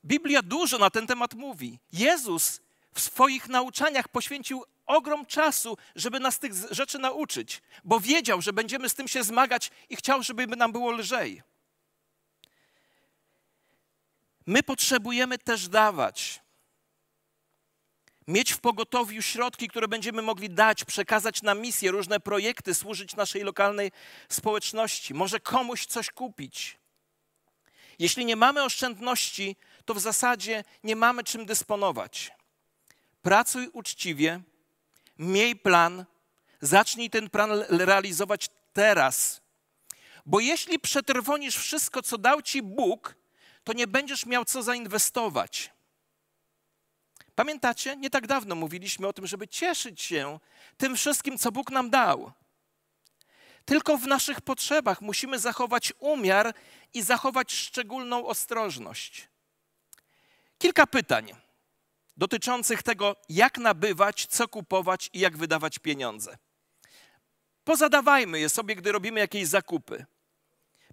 Biblia 0.04 0.42
dużo 0.42 0.78
na 0.78 0.90
ten 0.90 1.06
temat 1.06 1.34
mówi. 1.34 1.78
Jezus 1.92 2.60
w 2.94 3.00
swoich 3.00 3.48
nauczaniach 3.48 4.08
poświęcił 4.08 4.64
ogrom 4.86 5.26
czasu, 5.26 5.76
żeby 5.96 6.20
nas 6.20 6.38
tych 6.38 6.52
rzeczy 6.70 6.98
nauczyć, 6.98 7.62
bo 7.84 8.00
wiedział, 8.00 8.42
że 8.42 8.52
będziemy 8.52 8.88
z 8.88 8.94
tym 8.94 9.08
się 9.08 9.22
zmagać 9.22 9.70
i 9.88 9.96
chciał, 9.96 10.22
żeby 10.22 10.46
nam 10.46 10.72
było 10.72 10.90
lżej. 10.90 11.42
My 14.46 14.62
potrzebujemy 14.62 15.38
też 15.38 15.68
dawać. 15.68 16.42
Mieć 18.28 18.52
w 18.52 18.60
pogotowiu 18.60 19.22
środki, 19.22 19.68
które 19.68 19.88
będziemy 19.88 20.22
mogli 20.22 20.50
dać, 20.50 20.84
przekazać 20.84 21.42
na 21.42 21.54
misję, 21.54 21.90
różne 21.90 22.20
projekty, 22.20 22.74
służyć 22.74 23.16
naszej 23.16 23.42
lokalnej 23.42 23.92
społeczności, 24.28 25.14
może 25.14 25.40
komuś 25.40 25.86
coś 25.86 26.10
kupić. 26.10 26.78
Jeśli 27.98 28.24
nie 28.24 28.36
mamy 28.36 28.62
oszczędności, 28.62 29.56
to 29.84 29.94
w 29.94 30.00
zasadzie 30.00 30.64
nie 30.84 30.96
mamy 30.96 31.24
czym 31.24 31.46
dysponować. 31.46 32.32
Pracuj 33.22 33.68
uczciwie, 33.72 34.40
miej 35.18 35.56
plan, 35.56 36.04
zacznij 36.60 37.10
ten 37.10 37.30
plan 37.30 37.50
realizować 37.68 38.48
teraz. 38.72 39.42
Bo 40.26 40.40
jeśli 40.40 40.78
przetrwonisz 40.78 41.56
wszystko, 41.56 42.02
co 42.02 42.18
dał 42.18 42.42
ci 42.42 42.62
Bóg, 42.62 43.14
to 43.64 43.72
nie 43.72 43.86
będziesz 43.86 44.26
miał 44.26 44.44
co 44.44 44.62
zainwestować. 44.62 45.70
Pamiętacie? 47.34 47.96
Nie 47.96 48.10
tak 48.10 48.26
dawno 48.26 48.54
mówiliśmy 48.54 49.06
o 49.06 49.12
tym, 49.12 49.26
żeby 49.26 49.48
cieszyć 49.48 50.02
się 50.02 50.40
tym 50.76 50.96
wszystkim, 50.96 51.38
co 51.38 51.52
Bóg 51.52 51.70
nam 51.70 51.90
dał. 51.90 52.32
Tylko 53.64 53.96
w 53.96 54.06
naszych 54.06 54.40
potrzebach 54.40 55.00
musimy 55.00 55.38
zachować 55.38 55.92
umiar 55.98 56.54
i 56.94 57.02
zachować 57.02 57.52
szczególną 57.52 58.26
ostrożność. 58.26 59.28
Kilka 60.58 60.86
pytań 60.86 61.34
dotyczących 62.16 62.82
tego, 62.82 63.16
jak 63.28 63.58
nabywać, 63.58 64.26
co 64.26 64.48
kupować 64.48 65.10
i 65.12 65.20
jak 65.20 65.36
wydawać 65.36 65.78
pieniądze. 65.78 66.38
Pozadawajmy 67.64 68.40
je 68.40 68.48
sobie, 68.48 68.76
gdy 68.76 68.92
robimy 68.92 69.20
jakieś 69.20 69.46
zakupy. 69.46 70.04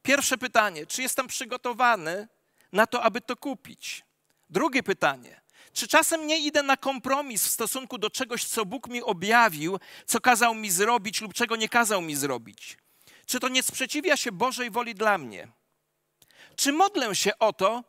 Pierwsze 0.01 0.38
pytanie: 0.38 0.86
czy 0.86 1.01
jestem 1.01 1.27
przygotowany 1.27 2.27
na 2.71 2.88
to, 2.88 3.03
aby 3.03 3.21
to 3.21 3.36
kupić? 3.36 4.03
Drugie 4.49 4.84
pytanie: 4.84 5.41
czy 5.73 5.88
czasem 5.88 6.27
nie 6.27 6.39
idę 6.39 6.63
na 6.63 6.77
kompromis 6.77 7.45
w 7.45 7.49
stosunku 7.49 7.97
do 7.97 8.10
czegoś, 8.10 8.43
co 8.43 8.65
Bóg 8.65 8.88
mi 8.88 9.03
objawił, 9.03 9.79
co 10.05 10.21
kazał 10.21 10.55
mi 10.55 10.71
zrobić 10.71 11.21
lub 11.21 11.34
czego 11.34 11.55
nie 11.55 11.69
kazał 11.69 12.01
mi 12.01 12.15
zrobić? 12.15 12.77
Czy 13.25 13.39
to 13.39 13.49
nie 13.49 13.63
sprzeciwia 13.63 14.17
się 14.17 14.32
Bożej 14.32 14.71
woli 14.71 14.95
dla 14.95 15.17
mnie? 15.17 15.47
Czy 16.55 16.71
modlę 16.71 17.15
się 17.15 17.39
o 17.39 17.53
to, 17.53 17.84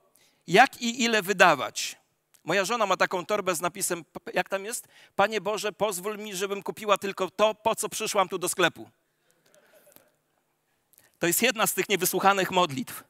jak 0.47 0.83
i 0.83 1.03
ile 1.03 1.23
wydawać? 1.23 2.00
Moja 2.45 2.65
żona 2.65 2.87
ma 2.87 2.97
taką 2.97 3.27
torbę 3.27 3.55
z 3.55 3.61
napisem, 3.61 4.05
jak 4.35 4.49
tam 4.49 4.65
jest? 4.65 4.89
Panie 5.17 5.41
Boże, 5.41 5.73
pozwól 5.73 6.19
mi, 6.19 6.37
żebym 6.37 6.63
kupiła 6.63 6.99
tylko 6.99 7.31
to, 7.31 7.55
po 7.55 7.75
co 7.75 7.89
przyszłam 7.89 8.29
tu 8.29 8.39
do 8.39 8.49
sklepu. 8.49 8.91
To 11.19 11.27
jest 11.27 11.43
jedna 11.43 11.67
z 11.67 11.75
tych 11.75 11.89
niewysłuchanych 11.89 12.51
modlitw. 12.51 13.05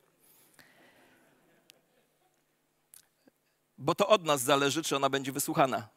Bo 3.79 3.95
to 3.95 4.09
od 4.09 4.25
nas 4.25 4.41
zależy, 4.41 4.83
czy 4.83 4.97
ona 4.97 5.11
będzie 5.11 5.33
wysłuchana. 5.33 5.89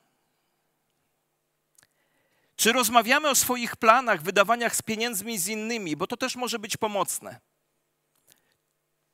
Czy 2.56 2.72
rozmawiamy 2.74 3.30
o 3.30 3.36
swoich 3.36 3.76
planach, 3.76 4.22
wydawaniach 4.22 4.76
z 4.76 4.82
pieniędzmi 4.82 5.38
z 5.38 5.48
innymi, 5.48 5.96
bo 5.96 6.08
to 6.08 6.18
też 6.18 6.36
może 6.36 6.60
być 6.60 6.78
pomocne. 6.78 7.40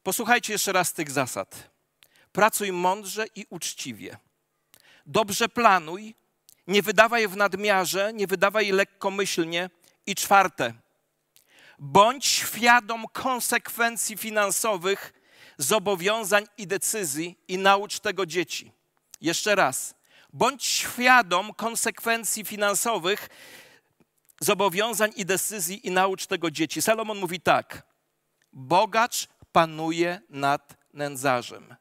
Posłuchajcie 0.03 0.53
jeszcze 0.53 0.71
raz 0.71 0.93
tych 0.93 1.11
zasad. 1.11 1.78
Pracuj 2.31 2.71
mądrze 2.71 3.25
i 3.35 3.45
uczciwie. 3.49 4.17
Dobrze 5.05 5.49
planuj, 5.49 6.15
nie 6.67 6.81
wydawaj 6.81 7.27
w 7.27 7.35
nadmiarze, 7.35 8.13
nie 8.13 8.27
wydawaj 8.27 8.71
lekkomyślnie. 8.71 9.69
I 10.05 10.15
czwarte, 10.15 10.73
bądź 11.79 12.25
świadom 12.25 13.05
konsekwencji 13.13 14.17
finansowych, 14.17 15.13
zobowiązań 15.57 16.45
i 16.57 16.67
decyzji 16.67 17.37
i 17.47 17.57
naucz 17.57 17.99
tego 17.99 18.25
dzieci. 18.25 18.71
Jeszcze 19.21 19.55
raz, 19.55 19.95
bądź 20.33 20.65
świadom 20.65 21.53
konsekwencji 21.53 22.45
finansowych, 22.45 23.29
zobowiązań 24.39 25.11
i 25.15 25.25
decyzji 25.25 25.87
i 25.87 25.91
naucz 25.91 26.25
tego 26.25 26.51
dzieci. 26.51 26.81
Salomon 26.81 27.17
mówi 27.17 27.41
tak: 27.41 27.83
Bogacz 28.53 29.27
panuje 29.51 30.21
nad 30.29 30.77
nędzarzem 30.93 31.75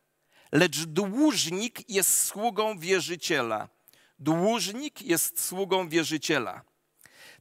lecz 0.52 0.84
dłużnik 0.84 1.90
jest 1.90 2.24
sługą 2.24 2.78
wierzyciela. 2.78 3.68
Dłużnik 4.18 5.02
jest 5.02 5.44
sługą 5.44 5.88
wierzyciela. 5.88 6.62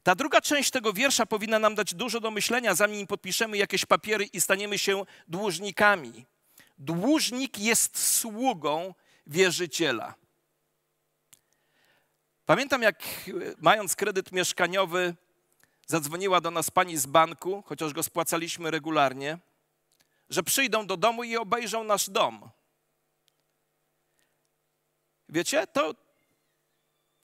Ta 0.02 0.14
druga 0.14 0.40
część 0.40 0.70
tego 0.70 0.92
wiersza 0.92 1.26
powinna 1.26 1.58
nam 1.58 1.74
dać 1.74 1.94
dużo 1.94 2.20
do 2.20 2.30
myślenia, 2.30 2.74
zanim 2.74 3.06
podpiszemy 3.06 3.56
jakieś 3.56 3.84
papiery 3.86 4.24
i 4.24 4.40
staniemy 4.40 4.78
się 4.78 5.04
dłużnikami. 5.28 6.26
Dłużnik 6.78 7.58
jest 7.58 7.98
sługą 7.98 8.94
wierzyciela. 9.26 10.14
Pamiętam, 12.46 12.82
jak 12.82 13.02
mając 13.58 13.96
kredyt 13.96 14.32
mieszkaniowy, 14.32 15.14
zadzwoniła 15.86 16.40
do 16.40 16.50
nas 16.50 16.70
pani 16.70 16.96
z 16.96 17.06
banku, 17.06 17.62
chociaż 17.66 17.92
go 17.92 18.02
spłacaliśmy 18.02 18.70
regularnie, 18.70 19.38
że 20.30 20.42
przyjdą 20.42 20.86
do 20.86 20.96
domu 20.96 21.24
i 21.24 21.36
obejrzą 21.36 21.84
nasz 21.84 22.10
dom. 22.10 22.50
Wiecie, 25.28 25.66
to 25.66 25.94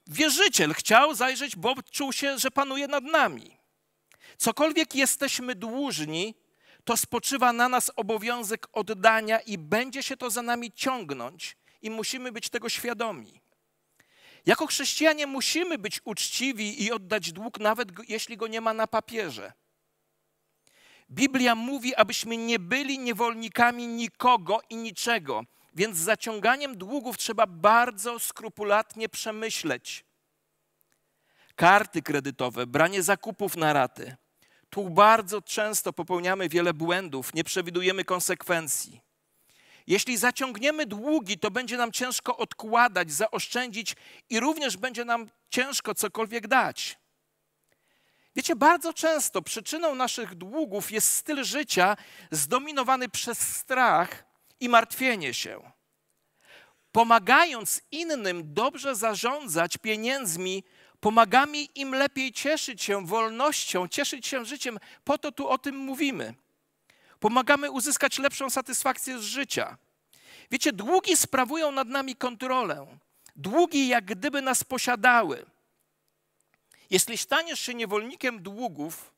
wierzyciel 0.07 0.75
chciał 0.75 1.15
zajrzeć, 1.15 1.57
bo 1.57 1.75
czuł 1.91 2.13
się, 2.13 2.39
że 2.39 2.51
panuje 2.51 2.89
nad 2.89 3.05
nami. 3.05 3.57
Cokolwiek 4.37 4.95
jesteśmy 4.95 5.55
dłużni, 5.55 6.35
to 6.85 6.97
spoczywa 6.97 7.53
na 7.53 7.69
nas 7.69 7.91
obowiązek 7.97 8.67
oddania 8.73 9.41
i 9.41 9.59
będzie 9.59 10.03
się 10.03 10.17
to 10.17 10.31
za 10.31 10.43
nami 10.43 10.73
ciągnąć 10.73 11.57
i 11.83 11.91
musimy 11.91 12.33
być 12.33 12.49
tego 12.49 12.69
świadomi. 12.69 13.41
Jako 14.47 14.67
chrześcijanie 14.67 15.27
musimy 15.27 15.79
być 15.79 16.01
uczciwi 16.05 16.85
i 16.85 16.93
oddać 16.93 17.33
dług, 17.33 17.61
nawet 17.61 17.89
jeśli 18.09 18.37
go 18.37 18.47
nie 18.47 18.61
ma 18.61 18.75
na 18.75 18.87
papierze. 18.87 19.53
Biblia 21.11 21.55
mówi, 21.55 21.95
abyśmy 21.95 22.37
nie 22.37 22.59
byli 22.59 22.99
niewolnikami 22.99 23.87
nikogo 23.87 24.61
i 24.71 24.77
niczego. 24.77 25.45
Więc 25.75 25.97
zaciąganiem 25.99 26.79
długów 26.79 27.19
trzeba 27.19 27.47
bardzo 27.47 28.19
skrupulatnie 28.19 29.09
przemyśleć. 29.09 30.05
Karty 31.57 32.03
kredytowe, 32.03 32.67
branie 32.67 33.03
zakupów 33.03 33.57
na 33.57 33.73
raty. 33.73 34.17
Tu 34.71 34.91
bardzo 34.91 35.43
często 35.43 35.93
popełniamy 35.93 36.49
wiele 36.49 36.75
błędów, 36.75 37.35
nie 37.35 37.45
przewidujemy 37.45 38.05
konsekwencji. 38.05 39.01
Jeśli 39.87 40.17
zaciągniemy 40.17 40.87
długi, 40.87 41.39
to 41.39 41.51
będzie 41.51 41.77
nam 41.77 41.93
ciężko 41.93 42.37
odkładać, 42.37 43.13
zaoszczędzić 43.13 43.97
i 44.31 44.41
również 44.41 44.77
będzie 44.77 45.05
nam 45.05 45.29
ciężko 45.51 45.95
cokolwiek 45.95 46.49
dać. 46.49 46.99
Wiecie, 48.37 48.57
bardzo 48.57 48.93
często 48.93 49.43
przyczyną 49.43 49.95
naszych 49.95 50.35
długów 50.35 50.91
jest 50.91 51.13
styl 51.13 51.45
życia 51.45 51.97
zdominowany 52.31 53.09
przez 53.09 53.39
strach 53.39 54.34
i 54.65 54.69
martwienie 54.69 55.35
się. 55.35 55.73
Pomagając 56.93 57.81
innym 57.91 58.55
dobrze 58.55 58.97
zarządzać 58.97 59.79
pieniędzmi, 59.79 60.65
pomagamy 61.01 61.59
im 61.59 61.95
lepiej 61.95 62.33
cieszyć 62.33 62.83
się 62.83 63.07
wolnością, 63.07 63.89
cieszyć 63.89 64.27
się 64.27 64.45
życiem. 64.45 64.79
Po 65.05 65.19
to 65.19 65.33
tu 65.33 65.49
o 65.49 65.59
tym 65.59 65.77
mówimy. 65.77 66.35
Pomagamy 67.21 67.71
uzyskać 67.71 68.19
lepszą 68.19 68.51
satysfakcję 68.51 69.19
z 69.19 69.23
życia. 69.23 69.77
Wiecie, 70.51 70.73
długi 70.73 71.17
sprawują 71.17 71.73
nad 71.73 71.89
nami 71.89 72.17
kontrolę. 72.17 72.87
Długi 73.37 73.89
jak 73.89 74.05
gdyby 74.05 74.43
nas 74.43 74.65
posiadały. 74.65 75.47
Jeśli 76.91 77.19
staniesz 77.19 77.61
się 77.61 77.75
niewolnikiem 77.75 78.43
długów, 78.43 79.13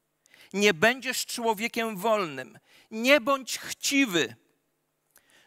nie 0.53 0.75
będziesz 0.75 1.27
człowiekiem 1.27 1.97
wolnym. 1.97 2.59
Nie 2.91 3.21
bądź 3.21 3.59
chciwy. 3.59 4.37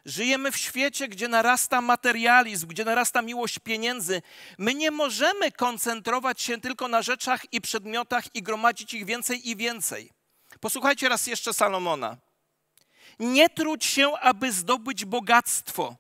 Żyjemy 0.06 0.52
w 0.52 0.58
świecie, 0.58 1.08
gdzie 1.08 1.28
narasta 1.28 1.82
materializm, 1.82 2.68
gdzie 2.68 2.86
narasta 2.86 3.22
miłość 3.22 3.60
pieniędzy. 3.60 4.22
My 4.58 4.74
nie 4.74 4.92
możemy 4.92 5.52
koncentrować 5.52 6.42
się 6.42 6.62
tylko 6.62 6.88
na 6.88 7.02
rzeczach 7.02 7.54
i 7.54 7.62
przedmiotach 7.62 8.36
i 8.36 8.44
gromadzić 8.44 8.94
ich 8.94 9.06
więcej 9.06 9.50
i 9.50 9.56
więcej. 9.56 10.12
Posłuchajcie 10.60 11.10
raz 11.10 11.28
jeszcze 11.28 11.54
Salomona. 11.54 12.18
Nie 13.20 13.50
trudź 13.50 13.86
się, 13.86 14.12
aby 14.22 14.52
zdobyć 14.52 15.06
bogactwo. 15.06 15.96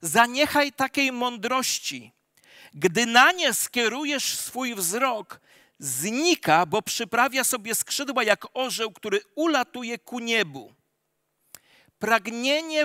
Zaniechaj 0.00 0.72
takiej 0.72 1.12
mądrości. 1.12 2.12
Gdy 2.74 3.06
na 3.06 3.32
nie 3.32 3.54
skierujesz 3.54 4.38
swój 4.38 4.74
wzrok, 4.74 5.40
znika, 5.78 6.66
bo 6.66 6.82
przyprawia 6.82 7.44
sobie 7.44 7.74
skrzydła 7.74 8.24
jak 8.24 8.46
orzeł, 8.54 8.92
który 8.92 9.20
ulatuje 9.34 9.98
ku 9.98 10.18
niebu. 10.18 10.74
Pragnienie 11.98 12.84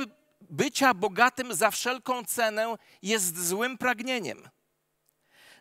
bycia 0.49 0.93
bogatym 0.93 1.53
za 1.53 1.71
wszelką 1.71 2.25
cenę 2.25 2.75
jest 3.01 3.47
złym 3.47 3.77
pragnieniem. 3.77 4.49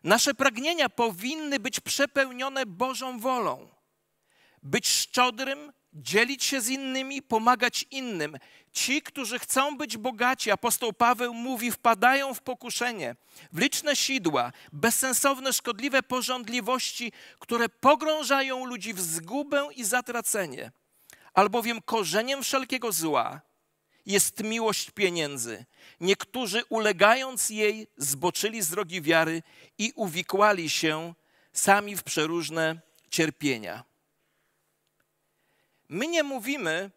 Nasze 0.04 0.34
pragnienia 0.34 0.88
powinny 0.88 1.60
być 1.60 1.80
przepełnione 1.80 2.66
Bożą 2.66 3.20
wolą. 3.20 3.68
Być 4.62 4.88
szczodrym, 4.88 5.72
dzielić 5.92 6.44
się 6.44 6.60
z 6.60 6.68
innymi, 6.68 7.22
pomagać 7.22 7.84
innym. 7.90 8.36
Ci, 8.72 9.02
którzy 9.02 9.38
chcą 9.38 9.76
być 9.76 9.96
bogaci, 9.96 10.50
apostoł 10.50 10.92
Paweł 10.92 11.34
mówi, 11.34 11.70
wpadają 11.70 12.34
w 12.34 12.40
pokuszenie, 12.40 13.16
w 13.52 13.58
liczne 13.58 13.96
sidła, 13.96 14.52
bezsensowne, 14.72 15.52
szkodliwe 15.52 16.02
porządliwości, 16.02 17.12
które 17.38 17.68
pogrążają 17.68 18.64
ludzi 18.64 18.94
w 18.94 19.00
zgubę 19.00 19.68
i 19.76 19.84
zatracenie. 19.84 20.72
Albowiem 21.34 21.82
korzeniem 21.82 22.42
wszelkiego 22.42 22.92
zła 22.92 23.47
jest 24.08 24.42
miłość 24.44 24.90
pieniędzy. 24.90 25.64
Niektórzy 26.00 26.62
ulegając 26.68 27.50
jej 27.50 27.86
zboczyli 27.96 28.62
z 28.62 28.70
drogi 28.70 29.02
wiary 29.02 29.42
i 29.78 29.92
uwikłali 29.96 30.70
się 30.70 31.14
sami 31.52 31.96
w 31.96 32.02
przeróżne 32.02 32.80
cierpienia. 33.10 33.84
My 35.88 36.06
nie 36.06 36.22
mówimy, 36.22 36.90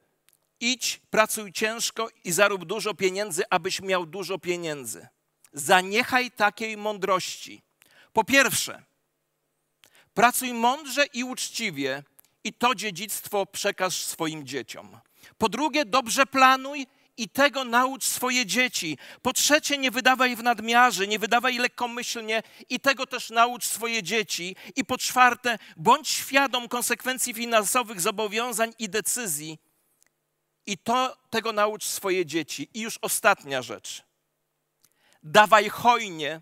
idź, 0.59 1.01
pracuj 1.09 1.53
ciężko 1.53 2.09
i 2.23 2.31
zarób 2.31 2.65
dużo 2.65 2.93
pieniędzy, 2.93 3.43
abyś 3.49 3.81
miał 3.81 4.05
dużo 4.05 4.39
pieniędzy. 4.39 5.07
Zaniechaj 5.53 6.31
takiej 6.31 6.77
mądrości. 6.77 7.61
Po 8.13 8.23
pierwsze, 8.23 8.83
pracuj 10.13 10.53
mądrze 10.53 11.05
i 11.05 11.23
uczciwie 11.23 12.03
i 12.43 12.53
to 12.53 12.75
dziedzictwo 12.75 13.45
przekaż 13.45 14.05
swoim 14.05 14.47
dzieciom. 14.47 14.99
Po 15.37 15.49
drugie, 15.49 15.85
dobrze 15.85 16.25
planuj 16.25 16.87
i 17.17 17.29
tego 17.29 17.63
naucz 17.63 18.03
swoje 18.03 18.45
dzieci. 18.45 18.97
Po 19.21 19.33
trzecie, 19.33 19.77
nie 19.77 19.91
wydawaj 19.91 20.35
w 20.35 20.43
nadmiarze, 20.43 21.07
nie 21.07 21.19
wydawaj 21.19 21.57
lekkomyślnie 21.57 22.43
i 22.69 22.79
tego 22.79 23.07
też 23.07 23.29
naucz 23.29 23.65
swoje 23.65 24.03
dzieci. 24.03 24.55
I 24.75 24.85
po 24.85 24.97
czwarte, 24.97 25.59
bądź 25.77 26.09
świadom 26.09 26.67
konsekwencji 26.67 27.33
finansowych 27.33 28.01
zobowiązań 28.01 28.73
i 28.79 28.89
decyzji. 28.89 29.59
I 30.65 30.77
to 30.77 31.17
tego 31.29 31.51
naucz 31.51 31.85
swoje 31.85 32.25
dzieci. 32.25 32.69
I 32.73 32.81
już 32.81 32.99
ostatnia 33.01 33.61
rzecz. 33.61 34.03
Dawaj 35.23 35.69
hojnie 35.69 36.41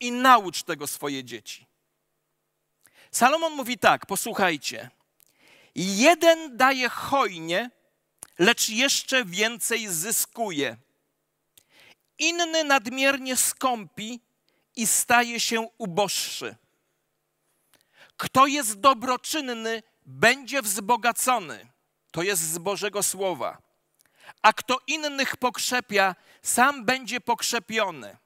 i 0.00 0.12
naucz 0.12 0.62
tego 0.62 0.86
swoje 0.86 1.24
dzieci. 1.24 1.66
Salomon 3.10 3.52
mówi 3.52 3.78
tak, 3.78 4.06
posłuchajcie. 4.06 4.90
Jeden 5.74 6.56
daje 6.56 6.88
hojnie, 6.88 7.70
lecz 8.38 8.68
jeszcze 8.68 9.24
więcej 9.24 9.88
zyskuje. 9.88 10.76
Inny 12.18 12.64
nadmiernie 12.64 13.36
skąpi 13.36 14.20
i 14.76 14.86
staje 14.86 15.40
się 15.40 15.68
uboższy. 15.78 16.56
Kto 18.16 18.46
jest 18.46 18.80
dobroczynny, 18.80 19.82
będzie 20.06 20.62
wzbogacony. 20.62 21.66
To 22.10 22.22
jest 22.22 22.42
z 22.42 22.58
Bożego 22.58 23.02
Słowa. 23.02 23.62
A 24.42 24.52
kto 24.52 24.78
innych 24.86 25.36
pokrzepia, 25.36 26.14
sam 26.42 26.84
będzie 26.84 27.20
pokrzepiony. 27.20 28.16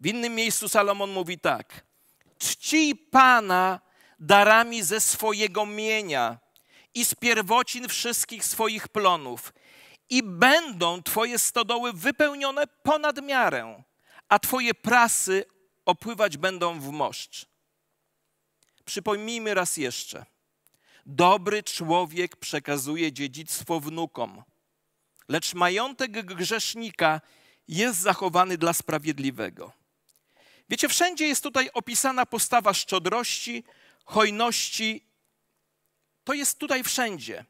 W 0.00 0.06
innym 0.06 0.34
miejscu 0.34 0.68
Salomon 0.68 1.10
mówi 1.10 1.38
tak: 1.38 1.84
Czcij 2.38 2.96
Pana 2.96 3.80
darami 4.20 4.82
ze 4.82 5.00
swojego 5.00 5.66
mienia 5.66 6.38
i 6.94 7.04
z 7.04 7.14
pierwocin 7.14 7.88
wszystkich 7.88 8.44
swoich 8.44 8.88
plonów. 8.88 9.52
I 10.10 10.22
będą 10.22 11.02
Twoje 11.02 11.38
stodoły 11.38 11.92
wypełnione 11.92 12.66
ponad 12.66 13.22
miarę, 13.22 13.82
a 14.28 14.38
Twoje 14.38 14.74
prasy 14.74 15.44
opływać 15.84 16.36
będą 16.36 16.80
w 16.80 16.90
moszcz. 16.90 17.46
Przypomnijmy 18.84 19.54
raz 19.54 19.76
jeszcze. 19.76 20.26
Dobry 21.06 21.62
człowiek 21.62 22.36
przekazuje 22.36 23.12
dziedzictwo 23.12 23.80
wnukom, 23.80 24.42
lecz 25.28 25.54
majątek 25.54 26.34
grzesznika 26.34 27.20
jest 27.68 28.00
zachowany 28.00 28.58
dla 28.58 28.72
sprawiedliwego. 28.72 29.72
Wiecie, 30.68 30.88
wszędzie 30.88 31.26
jest 31.26 31.42
tutaj 31.42 31.70
opisana 31.74 32.26
postawa 32.26 32.74
szczodrości, 32.74 33.64
hojności 34.04 35.06
to 36.24 36.32
jest 36.32 36.58
tutaj 36.58 36.84
wszędzie. 36.84 37.44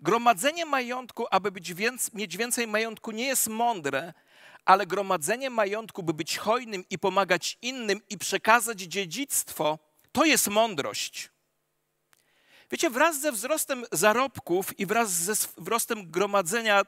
Gromadzenie 0.00 0.66
majątku, 0.66 1.26
aby 1.30 1.52
być 1.52 1.74
więc, 1.74 2.12
mieć 2.12 2.36
więcej 2.36 2.66
majątku, 2.66 3.10
nie 3.10 3.26
jest 3.26 3.48
mądre, 3.48 4.14
ale 4.64 4.86
gromadzenie 4.86 5.50
majątku, 5.50 6.02
by 6.02 6.14
być 6.14 6.38
hojnym 6.38 6.84
i 6.90 6.98
pomagać 6.98 7.58
innym 7.62 8.00
i 8.08 8.18
przekazać 8.18 8.80
dziedzictwo, 8.80 9.78
to 10.12 10.24
jest 10.24 10.48
mądrość. 10.48 11.30
Wiecie, 12.70 12.90
wraz 12.90 13.20
ze 13.20 13.32
wzrostem 13.32 13.84
zarobków 13.92 14.78
i 14.78 14.86
wraz 14.86 15.10
ze 15.10 15.34
wzrostem 15.34 16.10
gromadzenia 16.10 16.82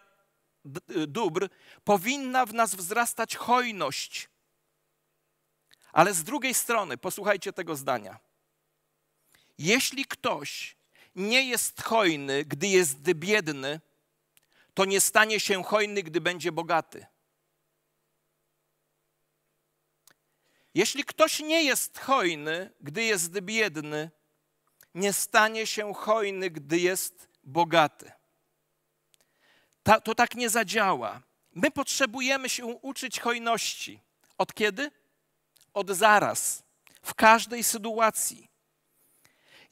dóbr 1.09 1.49
powinna 1.85 2.47
w 2.47 2.55
nas 2.55 2.75
wzrastać 2.75 3.37
hojność. 3.37 4.29
Ale 5.93 6.15
z 6.15 6.25
drugiej 6.25 6.55
strony, 6.55 6.99
posłuchajcie 6.99 7.53
tego 7.53 7.77
zdania. 7.77 8.19
Jeśli 9.59 10.05
ktoś 10.05 10.77
nie 11.15 11.43
jest 11.49 11.83
hojny, 11.83 12.45
gdy 12.45 12.67
jest 12.67 12.99
biedny, 13.01 13.81
to 14.75 14.85
nie 14.85 15.01
stanie 15.01 15.41
się 15.41 15.65
hojny, 15.65 16.03
gdy 16.03 16.21
będzie 16.21 16.53
bogaty. 16.53 17.07
Jeśli 20.75 21.05
ktoś 21.05 21.41
nie 21.41 21.65
jest 21.65 21.99
hojny, 21.99 22.71
gdy 22.81 23.03
jest 23.03 23.41
biedny, 23.41 24.11
nie 24.95 25.13
stanie 25.13 25.67
się 25.67 25.95
hojny, 25.95 26.51
gdy 26.51 26.79
jest 26.79 27.29
bogaty. 27.45 28.13
Ta, 29.83 30.01
to 30.01 30.15
tak 30.15 30.35
nie 30.35 30.51
zadziała. 30.51 31.23
My 31.53 31.71
potrzebujemy 31.71 32.49
się 32.49 32.67
uczyć 32.67 33.21
hojności. 33.21 34.01
Od 34.39 34.55
kiedy? 34.55 34.91
Od 35.75 35.91
zaraz, 35.91 36.63
w 37.03 37.15
każdej 37.15 37.65
sytuacji. 37.65 38.52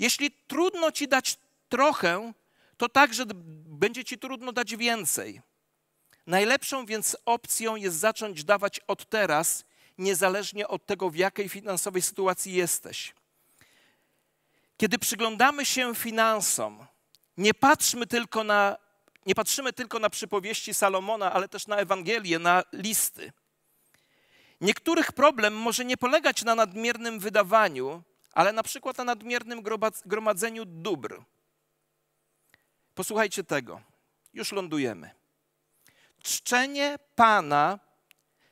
Jeśli 0.01 0.31
trudno 0.31 0.93
ci 0.93 1.09
dać 1.09 1.37
trochę, 1.69 2.33
to 2.77 2.89
także 2.89 3.25
będzie 3.67 4.05
ci 4.05 4.19
trudno 4.19 4.53
dać 4.53 4.77
więcej. 4.77 5.41
Najlepszą 6.27 6.87
więc 6.87 7.17
opcją 7.25 7.77
jest 7.77 7.97
zacząć 7.97 8.45
dawać 8.45 8.81
od 8.87 9.09
teraz, 9.09 9.65
niezależnie 9.99 10.69
od 10.69 10.87
tego, 10.87 11.11
w 11.11 11.17
jakiej 11.17 11.49
finansowej 11.49 12.03
sytuacji 12.03 12.53
jesteś. 12.53 13.15
Kiedy 14.77 14.99
przyglądamy 14.99 15.67
się 15.67 15.95
finansom, 15.95 16.87
nie 17.37 17.55
patrzmy 17.55 18.07
tylko 18.07 18.45
na, 18.45 18.77
nie 19.27 19.35
patrzymy 19.35 19.73
tylko 19.73 19.99
na 19.99 20.11
przypowieści 20.11 20.75
Salomona, 20.75 21.33
ale 21.33 21.49
też 21.49 21.67
na 21.67 21.77
Ewangelię, 21.77 22.39
na 22.39 22.63
listy. 22.73 23.33
Niektórych 24.61 25.13
problem 25.13 25.57
może 25.57 25.85
nie 25.85 25.97
polegać 25.97 26.45
na 26.45 26.55
nadmiernym 26.55 27.19
wydawaniu, 27.19 28.03
ale 28.33 28.53
na 28.53 28.63
przykład 28.63 28.99
na 28.99 29.05
nadmiernym 29.05 29.63
gromadzeniu 30.07 30.65
dóbr. 30.65 31.23
Posłuchajcie 32.95 33.45
tego. 33.45 33.81
Już 34.35 34.53
lądujemy. 34.53 35.11
Czczenie 36.23 36.99
Pana 37.15 37.79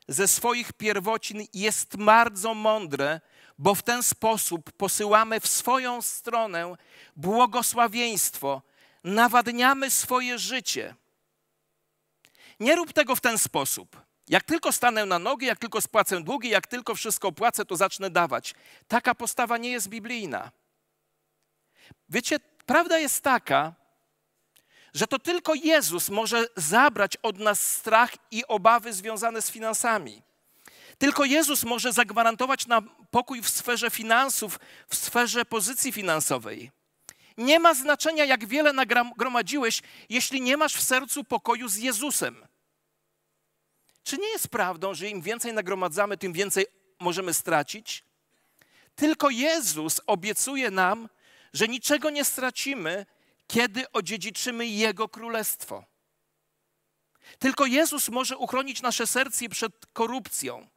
ze 0.08 0.28
swoich 0.28 0.72
pierwocin 0.72 1.44
jest 1.54 1.96
bardzo 1.96 2.54
mądre, 2.54 3.20
bo 3.58 3.74
w 3.74 3.82
ten 3.82 4.02
sposób 4.02 4.72
posyłamy 4.72 5.40
w 5.40 5.46
swoją 5.46 6.02
stronę 6.02 6.76
błogosławieństwo, 7.16 8.62
nawadniamy 9.04 9.90
swoje 9.90 10.38
życie. 10.38 10.94
Nie 12.60 12.76
rób 12.76 12.92
tego 12.92 13.16
w 13.16 13.20
ten 13.20 13.38
sposób. 13.38 14.07
Jak 14.28 14.44
tylko 14.44 14.72
stanę 14.72 15.06
na 15.06 15.18
nogi, 15.18 15.46
jak 15.46 15.58
tylko 15.58 15.80
spłacę 15.80 16.20
długi, 16.20 16.48
jak 16.48 16.66
tylko 16.66 16.94
wszystko 16.94 17.32
płacę, 17.32 17.64
to 17.64 17.76
zacznę 17.76 18.10
dawać. 18.10 18.54
Taka 18.88 19.14
postawa 19.14 19.58
nie 19.58 19.70
jest 19.70 19.88
biblijna. 19.88 20.50
Wiecie, 22.08 22.40
prawda 22.66 22.98
jest 22.98 23.22
taka, 23.22 23.74
że 24.94 25.06
to 25.06 25.18
tylko 25.18 25.54
Jezus 25.54 26.08
może 26.08 26.46
zabrać 26.56 27.16
od 27.16 27.38
nas 27.38 27.76
strach 27.76 28.10
i 28.30 28.46
obawy 28.46 28.92
związane 28.92 29.42
z 29.42 29.50
finansami. 29.50 30.22
Tylko 30.98 31.24
Jezus 31.24 31.64
może 31.64 31.92
zagwarantować 31.92 32.66
nam 32.66 32.90
pokój 33.10 33.42
w 33.42 33.48
sferze 33.48 33.90
finansów, 33.90 34.60
w 34.88 34.96
sferze 34.96 35.44
pozycji 35.44 35.92
finansowej. 35.92 36.70
Nie 37.36 37.60
ma 37.60 37.74
znaczenia, 37.74 38.24
jak 38.24 38.46
wiele 38.46 38.72
nagromadziłeś, 38.72 39.82
jeśli 40.08 40.40
nie 40.40 40.56
masz 40.56 40.74
w 40.74 40.82
sercu 40.82 41.24
pokoju 41.24 41.68
z 41.68 41.76
Jezusem. 41.76 42.47
Czy 44.08 44.18
nie 44.18 44.28
jest 44.28 44.48
prawdą, 44.48 44.94
że 44.94 45.08
im 45.08 45.22
więcej 45.22 45.52
nagromadzamy, 45.52 46.16
tym 46.16 46.32
więcej 46.32 46.66
możemy 47.00 47.34
stracić? 47.34 48.04
Tylko 48.94 49.30
Jezus 49.30 50.00
obiecuje 50.06 50.70
nam, 50.70 51.08
że 51.52 51.68
niczego 51.68 52.10
nie 52.10 52.24
stracimy, 52.24 53.06
kiedy 53.46 53.92
odziedziczymy 53.92 54.66
Jego 54.66 55.08
królestwo. 55.08 55.84
Tylko 57.38 57.66
Jezus 57.66 58.08
może 58.08 58.36
uchronić 58.36 58.82
nasze 58.82 59.06
serce 59.06 59.48
przed 59.48 59.86
korupcją. 59.92 60.68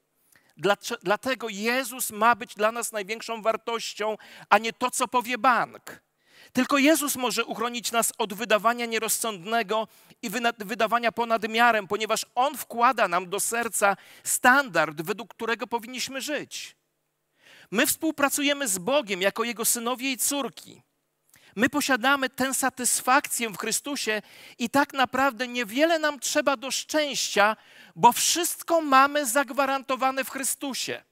Dlatego 1.04 1.50
Jezus 1.50 2.12
ma 2.12 2.36
być 2.36 2.56
dla 2.56 2.72
nas 2.72 2.92
największą 2.92 3.42
wartością, 3.42 4.18
a 4.50 4.58
nie 4.58 4.74
to, 4.74 4.92
co 4.92 5.08
powie 5.08 5.38
bank. 5.38 6.04
Tylko 6.54 6.78
Jezus 6.78 7.16
może 7.16 7.46
uchronić 7.46 7.92
nas 7.92 8.14
od 8.18 8.34
wydawania 8.34 8.86
nierozsądnego 8.86 9.88
i 10.22 10.30
wydawania 10.58 11.12
ponad 11.12 11.50
miarę, 11.50 11.88
ponieważ 11.88 12.26
On 12.36 12.58
wkłada 12.58 13.08
nam 13.08 13.30
do 13.30 13.40
serca 13.40 13.98
standard, 14.24 15.02
według 15.02 15.34
którego 15.34 15.68
powinniśmy 15.68 16.22
żyć. 16.22 16.76
My 17.72 17.88
współpracujemy 17.88 18.68
z 18.68 18.78
Bogiem 18.78 19.22
jako 19.22 19.44
Jego 19.44 19.66
synowie 19.66 20.12
i 20.12 20.18
córki. 20.18 20.82
My 21.56 21.70
posiadamy 21.70 22.30
tę 22.30 22.54
satysfakcję 22.54 23.50
w 23.50 23.58
Chrystusie 23.58 24.22
i 24.60 24.70
tak 24.70 24.94
naprawdę 24.94 25.48
niewiele 25.48 26.00
nam 26.00 26.20
trzeba 26.20 26.58
do 26.58 26.72
szczęścia, 26.72 27.56
bo 27.96 28.12
wszystko 28.12 28.82
mamy 28.82 29.26
zagwarantowane 29.26 30.24
w 30.24 30.30
Chrystusie. 30.30 31.04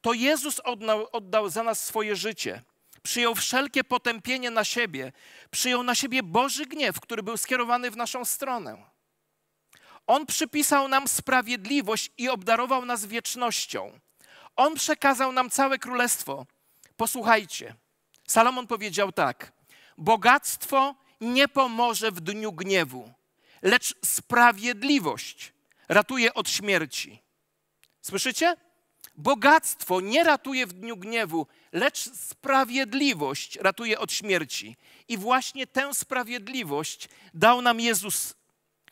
To 0.00 0.12
Jezus 0.12 0.60
oddał, 0.60 1.08
oddał 1.12 1.48
za 1.48 1.62
nas 1.62 1.84
swoje 1.84 2.16
życie. 2.16 2.62
Przyjął 3.02 3.34
wszelkie 3.34 3.84
potępienie 3.84 4.50
na 4.50 4.64
siebie, 4.64 5.12
przyjął 5.50 5.82
na 5.82 5.94
siebie 5.94 6.22
Boży 6.22 6.66
gniew, 6.66 7.00
który 7.00 7.22
był 7.22 7.36
skierowany 7.36 7.90
w 7.90 7.96
naszą 7.96 8.24
stronę. 8.24 8.84
On 10.06 10.26
przypisał 10.26 10.88
nam 10.88 11.08
sprawiedliwość 11.08 12.10
i 12.18 12.28
obdarował 12.28 12.84
nas 12.84 13.06
wiecznością. 13.06 14.00
On 14.56 14.74
przekazał 14.74 15.32
nam 15.32 15.50
całe 15.50 15.78
królestwo. 15.78 16.46
Posłuchajcie, 16.96 17.74
Salomon 18.28 18.66
powiedział 18.66 19.12
tak: 19.12 19.52
Bogactwo 19.98 20.94
nie 21.20 21.48
pomoże 21.48 22.10
w 22.10 22.20
dniu 22.20 22.52
gniewu, 22.52 23.12
lecz 23.62 23.94
sprawiedliwość 24.04 25.52
ratuje 25.88 26.34
od 26.34 26.50
śmierci. 26.50 27.22
Słyszycie? 28.02 28.56
Bogactwo 29.14 30.00
nie 30.00 30.24
ratuje 30.24 30.66
w 30.66 30.72
dniu 30.72 30.96
gniewu, 30.96 31.46
lecz 31.72 31.98
sprawiedliwość 32.14 33.56
ratuje 33.56 33.98
od 33.98 34.12
śmierci. 34.12 34.76
I 35.08 35.18
właśnie 35.18 35.66
tę 35.66 35.94
sprawiedliwość 35.94 37.08
dał 37.34 37.62
nam 37.62 37.80
Jezus 37.80 38.34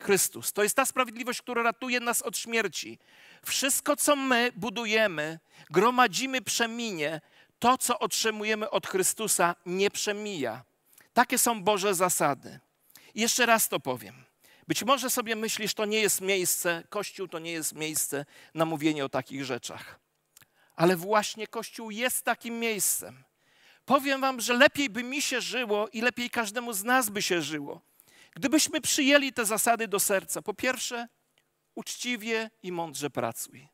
Chrystus. 0.01 0.53
To 0.53 0.63
jest 0.63 0.75
ta 0.75 0.85
sprawiedliwość, 0.85 1.41
która 1.41 1.63
ratuje 1.63 1.99
nas 1.99 2.21
od 2.21 2.37
śmierci. 2.37 2.99
Wszystko, 3.45 3.95
co 3.95 4.15
my 4.15 4.51
budujemy, 4.55 5.39
gromadzimy, 5.69 6.41
przeminie, 6.41 7.21
to, 7.59 7.77
co 7.77 7.99
otrzymujemy 7.99 8.69
od 8.69 8.87
Chrystusa, 8.87 9.55
nie 9.65 9.91
przemija. 9.91 10.63
Takie 11.13 11.37
są 11.37 11.63
Boże 11.63 11.95
zasady. 11.95 12.59
I 13.15 13.21
jeszcze 13.21 13.45
raz 13.45 13.69
to 13.69 13.79
powiem. 13.79 14.23
Być 14.67 14.83
może 14.83 15.09
sobie 15.09 15.35
myślisz, 15.35 15.73
to 15.73 15.85
nie 15.85 15.99
jest 15.99 16.21
miejsce, 16.21 16.83
Kościół 16.89 17.27
to 17.27 17.39
nie 17.39 17.51
jest 17.51 17.75
miejsce 17.75 18.25
na 18.53 18.65
mówienie 18.65 19.05
o 19.05 19.09
takich 19.09 19.45
rzeczach. 19.45 19.99
Ale 20.81 20.95
właśnie 20.95 21.47
Kościół 21.47 21.91
jest 21.91 22.23
takim 22.23 22.59
miejscem. 22.59 23.23
Powiem 23.85 24.21
Wam, 24.21 24.41
że 24.41 24.53
lepiej 24.53 24.89
by 24.89 25.03
mi 25.03 25.21
się 25.21 25.41
żyło 25.41 25.87
i 25.87 26.01
lepiej 26.01 26.29
każdemu 26.29 26.73
z 26.73 26.83
nas 26.83 27.09
by 27.09 27.21
się 27.21 27.41
żyło, 27.41 27.81
gdybyśmy 28.35 28.81
przyjęli 28.81 29.33
te 29.33 29.45
zasady 29.45 29.87
do 29.87 29.99
serca. 29.99 30.41
Po 30.41 30.53
pierwsze, 30.53 31.07
uczciwie 31.75 32.49
i 32.63 32.71
mądrze 32.71 33.09
pracuj. 33.09 33.67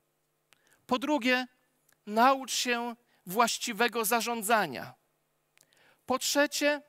Po 0.85 0.99
drugie, 0.99 1.47
naucz 2.05 2.53
się 2.53 2.95
właściwego 3.25 4.05
zarządzania. 4.05 4.93
Po 6.05 6.19
trzecie, 6.19 6.81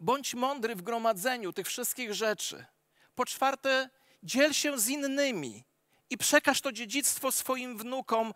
bądź 0.00 0.34
mądry 0.34 0.74
w 0.74 0.82
gromadzeniu 0.82 1.52
tych 1.52 1.66
wszystkich 1.66 2.14
rzeczy. 2.14 2.64
Po 3.14 3.24
czwarte, 3.26 3.90
dziel 4.22 4.52
się 4.52 4.78
z 4.78 4.88
innymi 4.88 5.64
i 6.10 6.18
przekaż 6.18 6.60
to 6.60 6.72
dziedzictwo 6.72 7.32
swoim 7.32 7.78
wnukom, 7.78 8.34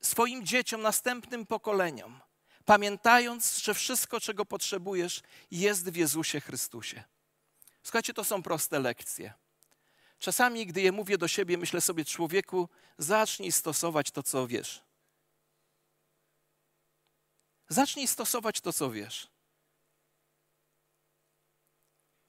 swoim 0.00 0.46
dzieciom, 0.46 0.82
następnym 0.82 1.46
pokoleniom, 1.46 2.20
pamiętając, 2.64 3.58
że 3.58 3.74
wszystko, 3.74 4.20
czego 4.20 4.44
potrzebujesz, 4.44 5.22
jest 5.50 5.90
w 5.90 5.96
Jezusie 5.96 6.40
Chrystusie. 6.40 7.04
Słuchajcie, 7.82 8.14
to 8.14 8.24
są 8.24 8.42
proste 8.42 8.80
lekcje. 8.80 9.32
Czasami, 10.18 10.66
gdy 10.66 10.80
je 10.80 10.92
mówię 10.92 11.18
do 11.18 11.28
siebie, 11.28 11.58
myślę 11.58 11.80
sobie, 11.80 12.04
człowieku, 12.04 12.68
zacznij 12.98 13.52
stosować 13.52 14.10
to, 14.10 14.22
co 14.22 14.46
wiesz. 14.46 14.82
Zacznij 17.68 18.06
stosować 18.06 18.60
to, 18.60 18.72
co 18.72 18.90
wiesz. 18.90 19.28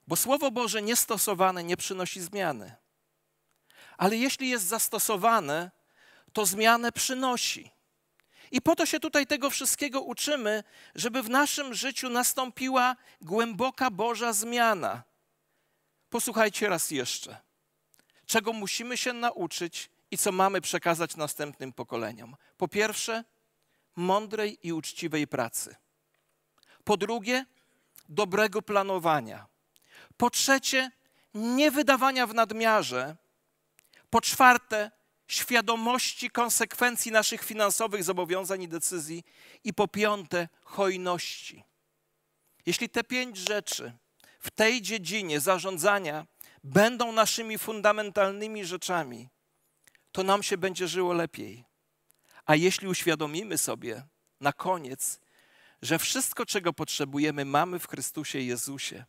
Bo 0.07 0.15
Słowo 0.15 0.51
Boże 0.51 0.81
niestosowane 0.81 1.63
nie 1.63 1.77
przynosi 1.77 2.21
zmiany. 2.21 2.82
Ale 3.97 4.17
jeśli 4.17 4.49
jest 4.49 4.65
zastosowane, 4.65 5.71
to 6.33 6.45
zmianę 6.45 6.91
przynosi. 6.91 7.71
I 8.51 8.61
po 8.61 8.75
to 8.75 8.85
się 8.85 8.99
tutaj 8.99 9.27
tego 9.27 9.49
wszystkiego 9.49 10.01
uczymy, 10.01 10.63
żeby 10.95 11.23
w 11.23 11.29
naszym 11.29 11.73
życiu 11.73 12.09
nastąpiła 12.09 12.95
głęboka 13.21 13.91
Boża 13.91 14.33
zmiana. 14.33 15.03
Posłuchajcie 16.09 16.69
raz 16.69 16.91
jeszcze, 16.91 17.37
czego 18.25 18.53
musimy 18.53 18.97
się 18.97 19.13
nauczyć 19.13 19.89
i 20.11 20.17
co 20.17 20.31
mamy 20.31 20.61
przekazać 20.61 21.15
następnym 21.15 21.73
pokoleniom. 21.73 22.35
Po 22.57 22.67
pierwsze, 22.67 23.23
mądrej 23.95 24.67
i 24.67 24.73
uczciwej 24.73 25.27
pracy. 25.27 25.75
Po 26.83 26.97
drugie, 26.97 27.45
dobrego 28.09 28.61
planowania. 28.61 29.45
Po 30.17 30.29
trzecie, 30.29 30.91
nie 31.33 31.71
wydawania 31.71 32.27
w 32.27 32.33
nadmiarze. 32.33 33.15
Po 34.13 34.21
czwarte, 34.21 34.91
świadomości 35.27 36.29
konsekwencji 36.29 37.11
naszych 37.11 37.43
finansowych 37.43 38.03
zobowiązań 38.03 38.61
i 38.61 38.67
decyzji. 38.67 39.23
I 39.63 39.73
po 39.73 39.87
piąte, 39.87 40.49
hojności. 40.63 41.63
Jeśli 42.65 42.89
te 42.89 43.03
pięć 43.03 43.37
rzeczy 43.37 43.93
w 44.39 44.51
tej 44.51 44.81
dziedzinie 44.81 45.39
zarządzania 45.39 46.25
będą 46.63 47.11
naszymi 47.11 47.57
fundamentalnymi 47.57 48.65
rzeczami, 48.65 49.29
to 50.11 50.23
nam 50.23 50.43
się 50.43 50.57
będzie 50.57 50.87
żyło 50.87 51.13
lepiej. 51.13 51.65
A 52.45 52.55
jeśli 52.55 52.87
uświadomimy 52.87 53.57
sobie 53.57 54.03
na 54.39 54.53
koniec, 54.53 55.19
że 55.81 55.99
wszystko, 55.99 56.45
czego 56.45 56.73
potrzebujemy, 56.73 57.45
mamy 57.45 57.79
w 57.79 57.87
Chrystusie 57.87 58.39
Jezusie 58.39 59.05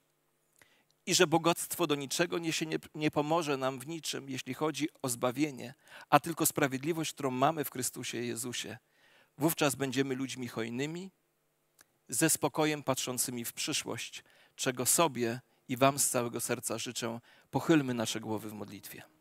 i 1.06 1.14
że 1.14 1.26
bogactwo 1.26 1.86
do 1.86 1.94
niczego 1.94 2.38
nie, 2.38 2.52
się 2.52 2.66
nie, 2.66 2.78
nie 2.94 3.10
pomoże 3.10 3.56
nam 3.56 3.78
w 3.78 3.86
niczym, 3.86 4.30
jeśli 4.30 4.54
chodzi 4.54 4.88
o 5.02 5.08
zbawienie, 5.08 5.74
a 6.10 6.20
tylko 6.20 6.46
sprawiedliwość, 6.46 7.12
którą 7.12 7.30
mamy 7.30 7.64
w 7.64 7.70
Chrystusie 7.70 8.18
Jezusie, 8.18 8.78
wówczas 9.38 9.74
będziemy 9.74 10.14
ludźmi 10.14 10.48
hojnymi, 10.48 11.10
ze 12.08 12.30
spokojem 12.30 12.82
patrzącymi 12.82 13.44
w 13.44 13.52
przyszłość, 13.52 14.24
czego 14.56 14.86
sobie 14.86 15.40
i 15.68 15.76
Wam 15.76 15.98
z 15.98 16.10
całego 16.10 16.40
serca 16.40 16.78
życzę. 16.78 17.20
Pochylmy 17.50 17.94
nasze 17.94 18.20
głowy 18.20 18.50
w 18.50 18.52
modlitwie. 18.52 19.13